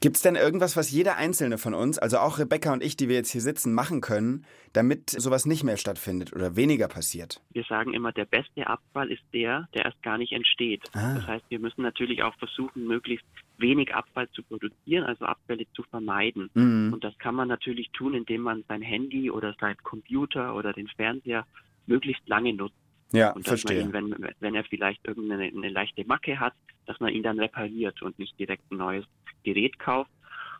Gibt's 0.00 0.22
denn 0.22 0.36
irgendwas, 0.36 0.76
was 0.76 0.90
jeder 0.90 1.16
einzelne 1.16 1.58
von 1.58 1.74
uns, 1.74 1.98
also 1.98 2.18
auch 2.18 2.38
Rebecca 2.38 2.72
und 2.72 2.82
ich, 2.82 2.96
die 2.96 3.08
wir 3.08 3.16
jetzt 3.16 3.30
hier 3.30 3.40
sitzen, 3.40 3.72
machen 3.72 4.00
können, 4.00 4.44
damit 4.72 5.10
sowas 5.10 5.46
nicht 5.46 5.64
mehr 5.64 5.76
stattfindet 5.76 6.32
oder 6.32 6.56
weniger 6.56 6.88
passiert? 6.88 7.40
Wir 7.52 7.64
sagen 7.64 7.94
immer, 7.94 8.12
der 8.12 8.26
beste 8.26 8.66
Abfall 8.66 9.10
ist 9.10 9.22
der, 9.32 9.68
der 9.74 9.86
erst 9.86 10.02
gar 10.02 10.18
nicht 10.18 10.32
entsteht. 10.32 10.82
Ah. 10.92 11.14
Das 11.14 11.26
heißt, 11.26 11.44
wir 11.48 11.58
müssen 11.58 11.82
natürlich 11.82 12.22
auch 12.22 12.34
versuchen, 12.36 12.86
möglichst 12.86 13.26
wenig 13.58 13.94
Abfall 13.94 14.28
zu 14.30 14.42
produzieren, 14.42 15.04
also 15.04 15.24
Abfälle 15.24 15.64
zu 15.74 15.82
vermeiden. 15.84 16.50
Mhm. 16.54 16.92
Und 16.92 17.04
das 17.04 17.16
kann 17.18 17.34
man 17.34 17.48
natürlich 17.48 17.90
tun, 17.92 18.14
indem 18.14 18.42
man 18.42 18.64
sein 18.68 18.82
Handy 18.82 19.30
oder 19.30 19.54
sein 19.60 19.76
Computer 19.82 20.54
oder 20.54 20.72
den 20.72 20.88
Fernseher 20.88 21.46
möglichst 21.86 22.28
lange 22.28 22.52
nutzt. 22.52 22.74
Ja, 23.14 23.30
Und 23.32 23.46
dass 23.46 23.62
man 23.64 23.74
verstehe. 23.74 23.82
ihn, 23.82 23.92
wenn, 23.92 24.14
wenn 24.40 24.54
er 24.54 24.64
vielleicht 24.64 25.06
irgendeine 25.06 25.44
eine 25.44 25.68
leichte 25.68 26.04
Macke 26.06 26.38
hat, 26.40 26.52
dass 26.86 26.98
man 27.00 27.12
ihn 27.12 27.22
dann 27.22 27.38
repariert 27.38 28.02
und 28.02 28.18
nicht 28.18 28.38
direkt 28.38 28.70
ein 28.70 28.78
neues 28.78 29.04
Gerät 29.44 29.78
kauft. 29.78 30.10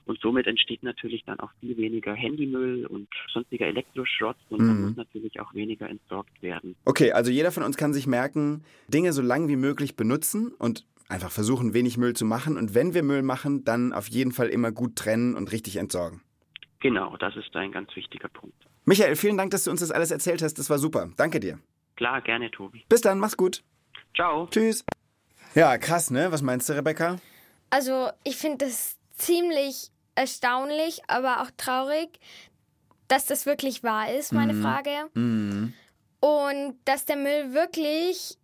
Und 0.06 0.20
somit 0.20 0.46
entsteht 0.46 0.82
natürlich 0.82 1.24
dann 1.24 1.40
auch 1.40 1.50
viel 1.60 1.76
weniger 1.78 2.12
Handymüll 2.14 2.84
und 2.86 3.08
sonstiger 3.32 3.66
Elektroschrott 3.66 4.36
und 4.50 4.58
dann 4.66 4.76
Mhm. 4.76 4.82
muss 4.88 4.96
natürlich 4.96 5.40
auch 5.40 5.54
weniger 5.54 5.88
entsorgt 5.88 6.42
werden. 6.42 6.76
Okay, 6.84 7.12
also 7.12 7.30
jeder 7.30 7.50
von 7.52 7.62
uns 7.62 7.78
kann 7.78 7.94
sich 7.94 8.06
merken, 8.06 8.64
Dinge 8.88 9.14
so 9.14 9.22
lang 9.22 9.48
wie 9.48 9.56
möglich 9.56 9.96
benutzen 9.96 10.52
und 10.58 10.84
einfach 11.08 11.30
versuchen, 11.30 11.72
wenig 11.72 11.96
Müll 11.96 12.12
zu 12.14 12.26
machen. 12.26 12.58
Und 12.58 12.74
wenn 12.74 12.92
wir 12.92 13.02
Müll 13.02 13.22
machen, 13.22 13.64
dann 13.64 13.94
auf 13.94 14.08
jeden 14.08 14.32
Fall 14.32 14.48
immer 14.48 14.72
gut 14.72 14.96
trennen 14.96 15.34
und 15.34 15.50
richtig 15.52 15.76
entsorgen. 15.76 16.20
Genau, 16.80 17.16
das 17.16 17.34
ist 17.36 17.54
ein 17.56 17.72
ganz 17.72 17.94
wichtiger 17.96 18.28
Punkt. 18.28 18.56
Michael, 18.84 19.16
vielen 19.16 19.38
Dank, 19.38 19.52
dass 19.52 19.64
du 19.64 19.70
uns 19.70 19.80
das 19.80 19.90
alles 19.90 20.10
erzählt 20.10 20.42
hast. 20.42 20.58
Das 20.58 20.68
war 20.68 20.78
super. 20.78 21.10
Danke 21.16 21.40
dir. 21.40 21.58
Klar, 21.96 22.22
gerne, 22.22 22.50
Tobi. 22.50 22.84
Bis 22.88 23.00
dann, 23.00 23.18
mach's 23.18 23.36
gut. 23.36 23.62
Ciao. 24.14 24.46
Tschüss. 24.46 24.84
Ja, 25.54 25.78
krass, 25.78 26.10
ne? 26.10 26.32
Was 26.32 26.42
meinst 26.42 26.68
du, 26.68 26.72
Rebecca? 26.72 27.16
Also 27.70 28.10
ich 28.24 28.36
finde 28.36 28.66
das 28.66 28.96
ziemlich 29.16 29.90
erstaunlich, 30.14 31.02
aber 31.08 31.42
auch 31.42 31.50
traurig, 31.56 32.18
dass 33.08 33.26
das 33.26 33.46
wirklich 33.46 33.82
wahr 33.82 34.12
ist, 34.12 34.32
meine 34.32 34.54
Frage. 34.54 35.10
Mhm. 35.14 35.74
Und 36.20 36.76
dass 36.84 37.04
der 37.04 37.16
Müll 37.16 37.52
wirklich 37.52 38.38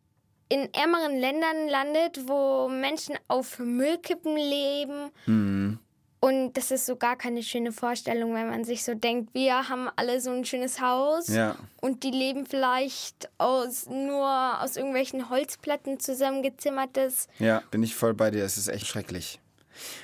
in 0.49 0.73
ärmeren 0.75 1.19
Ländern 1.19 1.69
landet, 1.69 2.29
wo 2.29 2.69
Menschen 2.69 3.17
auf 3.29 3.59
Müllkippen 3.59 4.37
leben. 4.37 5.11
Mhm. 5.27 5.79
Und 6.23 6.53
das 6.55 6.71
ist 6.71 6.85
so 6.85 6.97
gar 6.97 7.17
keine 7.17 7.43
schöne 7.43 7.73
Vorstellung, 7.73 8.35
wenn 8.35 8.51
man 8.51 8.63
sich 8.65 8.85
so 8.85 8.95
denkt, 8.95 9.33
wir 9.33 9.71
haben 9.71 9.89
alle 9.97 10.21
so 10.21 10.31
ein 10.31 10.45
schönes 10.45 10.79
Haus 10.81 11.29
Ja. 11.29 11.57
und 11.81 12.03
die 12.03 12.11
leben 12.11 12.45
vielleicht 12.45 13.31
aus 13.39 13.87
nur 13.87 14.61
aus 14.63 14.77
irgendwelchen 14.77 15.31
Holzplatten 15.31 15.99
zusammengezimmertes. 15.99 17.27
Ja, 17.39 17.63
bin 17.71 17.83
ich 17.83 17.95
voll 17.95 18.13
bei 18.13 18.31
dir. 18.31 18.45
Es 18.45 18.59
ist 18.59 18.69
echt 18.69 18.87
schrecklich. 18.87 19.41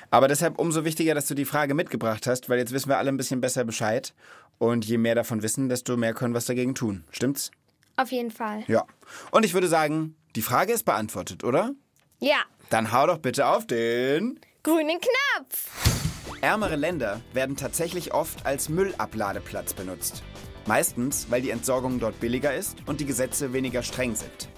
Aber 0.09 0.27
deshalb 0.27 0.57
umso 0.57 0.85
wichtiger, 0.85 1.13
dass 1.13 1.27
du 1.27 1.35
die 1.35 1.45
Frage 1.45 1.75
mitgebracht 1.75 2.25
hast, 2.25 2.49
weil 2.49 2.57
jetzt 2.57 2.71
wissen 2.73 2.89
wir 2.89 2.97
alle 2.97 3.09
ein 3.09 3.17
bisschen 3.17 3.41
besser 3.41 3.63
Bescheid. 3.63 4.13
Und 4.57 4.85
je 4.85 4.97
mehr 4.97 5.13
davon 5.13 5.43
wissen, 5.43 5.69
desto 5.69 5.97
mehr 5.97 6.15
können 6.15 6.33
wir 6.33 6.37
was 6.37 6.45
dagegen 6.45 6.73
tun. 6.73 7.03
Stimmt's? 7.11 7.51
Auf 7.95 8.11
jeden 8.11 8.31
Fall. 8.31 8.63
Ja. 8.67 8.85
Und 9.29 9.45
ich 9.45 9.53
würde 9.53 9.67
sagen, 9.67 10.15
die 10.35 10.41
Frage 10.41 10.73
ist 10.73 10.83
beantwortet, 10.83 11.43
oder? 11.43 11.73
Ja, 12.19 12.37
Dann 12.71 12.91
hau 12.91 13.05
doch 13.05 13.19
bitte 13.19 13.45
auf 13.45 13.67
den. 13.67 14.39
grünen 14.63 14.99
Knopf. 14.99 15.96
Ärmere 16.41 16.75
Länder 16.75 17.21
werden 17.33 17.55
tatsächlich 17.55 18.13
oft 18.13 18.45
als 18.45 18.69
Müllabladeplatz 18.69 19.73
benutzt. 19.73 20.21
Meistens, 20.67 21.31
weil 21.31 21.41
die 21.41 21.49
Entsorgung 21.49 21.99
dort 21.99 22.19
billiger 22.19 22.53
ist 22.53 22.77
und 22.85 22.99
die 22.99 23.05
Gesetze 23.05 23.53
weniger 23.53 23.81
streng 23.81 24.15
sind. 24.15 24.49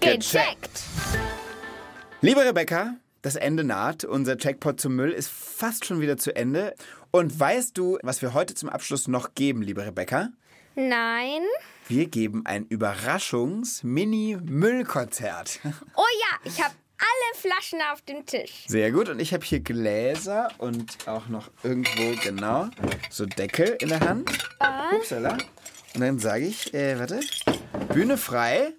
Gecheckt. 0.00 0.84
Liebe 2.20 2.44
Rebecca, 2.44 2.94
das 3.22 3.34
Ende 3.34 3.64
naht. 3.64 4.04
Unser 4.04 4.36
Checkpot 4.36 4.80
zum 4.80 4.94
Müll 4.94 5.10
ist 5.10 5.28
fast 5.28 5.84
schon 5.84 6.00
wieder 6.00 6.16
zu 6.16 6.36
Ende. 6.36 6.74
Und 7.10 7.38
weißt 7.38 7.76
du, 7.76 7.98
was 8.02 8.22
wir 8.22 8.34
heute 8.34 8.54
zum 8.54 8.68
Abschluss 8.68 9.08
noch 9.08 9.34
geben, 9.34 9.62
liebe 9.62 9.84
Rebecca? 9.84 10.28
Nein. 10.76 11.42
Wir 11.88 12.06
geben 12.06 12.42
ein 12.44 12.66
Überraschungs-Mini-Müllkonzert. 12.66 15.58
Oh 15.96 16.04
ja, 16.20 16.38
ich 16.44 16.62
habe 16.62 16.74
alle 16.98 17.40
Flaschen 17.40 17.78
auf 17.92 18.02
dem 18.02 18.26
Tisch. 18.26 18.64
Sehr 18.66 18.90
gut. 18.92 19.08
Und 19.08 19.20
ich 19.20 19.32
habe 19.32 19.44
hier 19.44 19.60
Gläser 19.60 20.48
und 20.58 21.06
auch 21.06 21.28
noch 21.28 21.50
irgendwo, 21.62 22.14
genau, 22.22 22.68
so 23.10 23.24
Deckel 23.26 23.76
in 23.80 23.88
der 23.88 24.00
Hand. 24.00 24.30
Upsala. 24.92 25.38
Und 25.94 26.00
dann 26.00 26.18
sage 26.18 26.46
ich, 26.46 26.74
äh, 26.74 26.98
warte, 26.98 27.20
Bühne 27.92 28.18
frei 28.18 28.72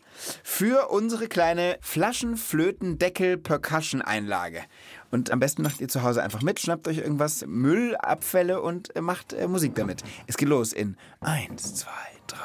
für 0.43 0.89
unsere 0.89 1.27
kleine 1.27 1.77
Flaschenflöten-Deckel-Percussion-Einlage. 1.81 4.61
Und 5.09 5.31
am 5.31 5.39
besten 5.39 5.63
macht 5.63 5.79
ihr 5.81 5.87
zu 5.87 6.03
Hause 6.03 6.21
einfach 6.21 6.41
mit, 6.41 6.59
schnappt 6.59 6.87
euch 6.87 6.97
irgendwas, 6.97 7.45
Müllabfälle 7.47 8.61
und 8.61 8.93
äh, 8.95 9.01
macht 9.01 9.33
äh, 9.33 9.47
Musik 9.47 9.73
damit. 9.75 10.03
Es 10.27 10.37
geht 10.37 10.49
los 10.49 10.73
in 10.73 10.97
1, 11.21 11.75
2, 11.75 11.89
3, 12.27 12.37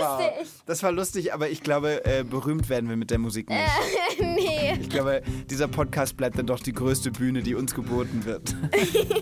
4. 0.00 0.06
Das 0.06 0.18
war 0.18 0.38
lustig. 0.38 0.62
Das 0.66 0.82
war 0.82 0.92
lustig, 0.92 1.34
aber 1.34 1.48
ich 1.50 1.62
glaube, 1.62 2.04
äh, 2.04 2.24
berühmt 2.24 2.68
werden 2.68 2.88
wir 2.88 2.96
mit 2.96 3.10
der 3.10 3.18
Musik 3.18 3.48
nicht. 3.48 3.60
nee. 4.20 4.78
Ich 4.80 4.88
glaube, 4.88 5.22
dieser 5.50 5.68
Podcast 5.68 6.16
bleibt 6.16 6.38
dann 6.38 6.46
doch 6.46 6.60
die 6.60 6.72
größte 6.72 7.10
Bühne, 7.10 7.42
die 7.42 7.54
uns 7.54 7.74
geboten 7.74 8.24
wird. 8.24 8.54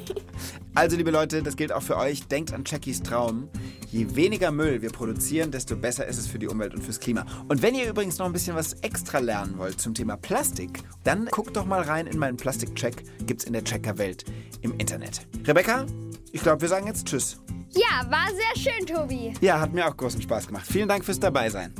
also, 0.74 0.96
liebe 0.96 1.10
Leute, 1.10 1.42
das 1.42 1.56
gilt 1.56 1.72
auch 1.72 1.82
für 1.82 1.96
euch. 1.96 2.26
Denkt 2.26 2.52
an 2.52 2.64
Jackies 2.66 3.02
Traum. 3.02 3.48
Je 3.90 4.14
weniger 4.14 4.50
Müll 4.50 4.82
wir 4.82 4.90
produzieren, 4.90 5.50
desto 5.50 5.76
besser 5.76 6.06
ist 6.06 6.18
es 6.18 6.26
für 6.26 6.38
die 6.38 6.46
Umwelt 6.46 6.74
und 6.74 6.82
fürs 6.82 7.00
Klima. 7.00 7.24
Und 7.48 7.62
wenn 7.62 7.74
ihr 7.74 7.88
übrigens 7.88 8.18
noch 8.18 8.26
ein 8.26 8.32
bisschen 8.32 8.54
was 8.54 8.74
extra 8.82 9.18
lernen 9.18 9.56
wollt 9.56 9.80
zum 9.80 9.94
Thema 9.94 10.16
Plastik, 10.16 10.82
dann 11.04 11.26
guckt 11.26 11.56
doch 11.56 11.64
mal 11.64 11.80
rein 11.80 12.06
in 12.06 12.18
meinen 12.18 12.36
Plastikcheck. 12.36 13.04
Gibt's 13.26 13.44
in 13.44 13.54
der 13.54 13.64
Checker-Welt 13.64 14.24
im 14.60 14.74
Internet. 14.78 15.26
Rebecca, 15.46 15.86
ich 16.32 16.42
glaube, 16.42 16.60
wir 16.60 16.68
sagen 16.68 16.86
jetzt 16.86 17.06
Tschüss. 17.06 17.38
Ja, 17.70 18.10
war 18.10 18.26
sehr 18.28 18.72
schön, 18.72 18.86
Tobi. 18.86 19.34
Ja, 19.40 19.60
hat 19.60 19.72
mir 19.72 19.86
auch 19.86 19.96
großen 19.96 20.22
Spaß 20.22 20.46
gemacht. 20.46 20.66
Vielen 20.66 20.88
Dank 20.88 21.04
fürs 21.04 21.20
Dabeisein. 21.20 21.72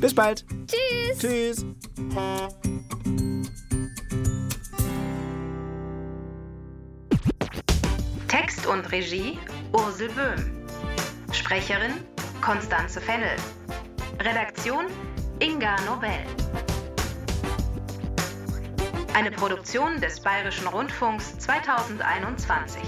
Bis 0.00 0.14
bald. 0.14 0.44
Tschüss. 0.66 1.18
Tschüss. 1.18 1.66
Text 8.28 8.66
und 8.66 8.90
Regie 8.92 9.38
Ursel 9.72 10.08
Böhm. 10.10 10.66
Sprecherin 11.32 11.92
Konstanze 12.40 13.00
Fennel. 13.00 13.36
Redaktion 14.20 14.86
Inga 15.40 15.76
Nobel. 15.86 16.10
Eine 19.14 19.30
Produktion 19.30 20.00
des 20.00 20.20
Bayerischen 20.20 20.66
Rundfunks 20.66 21.38
2021. 21.38 22.82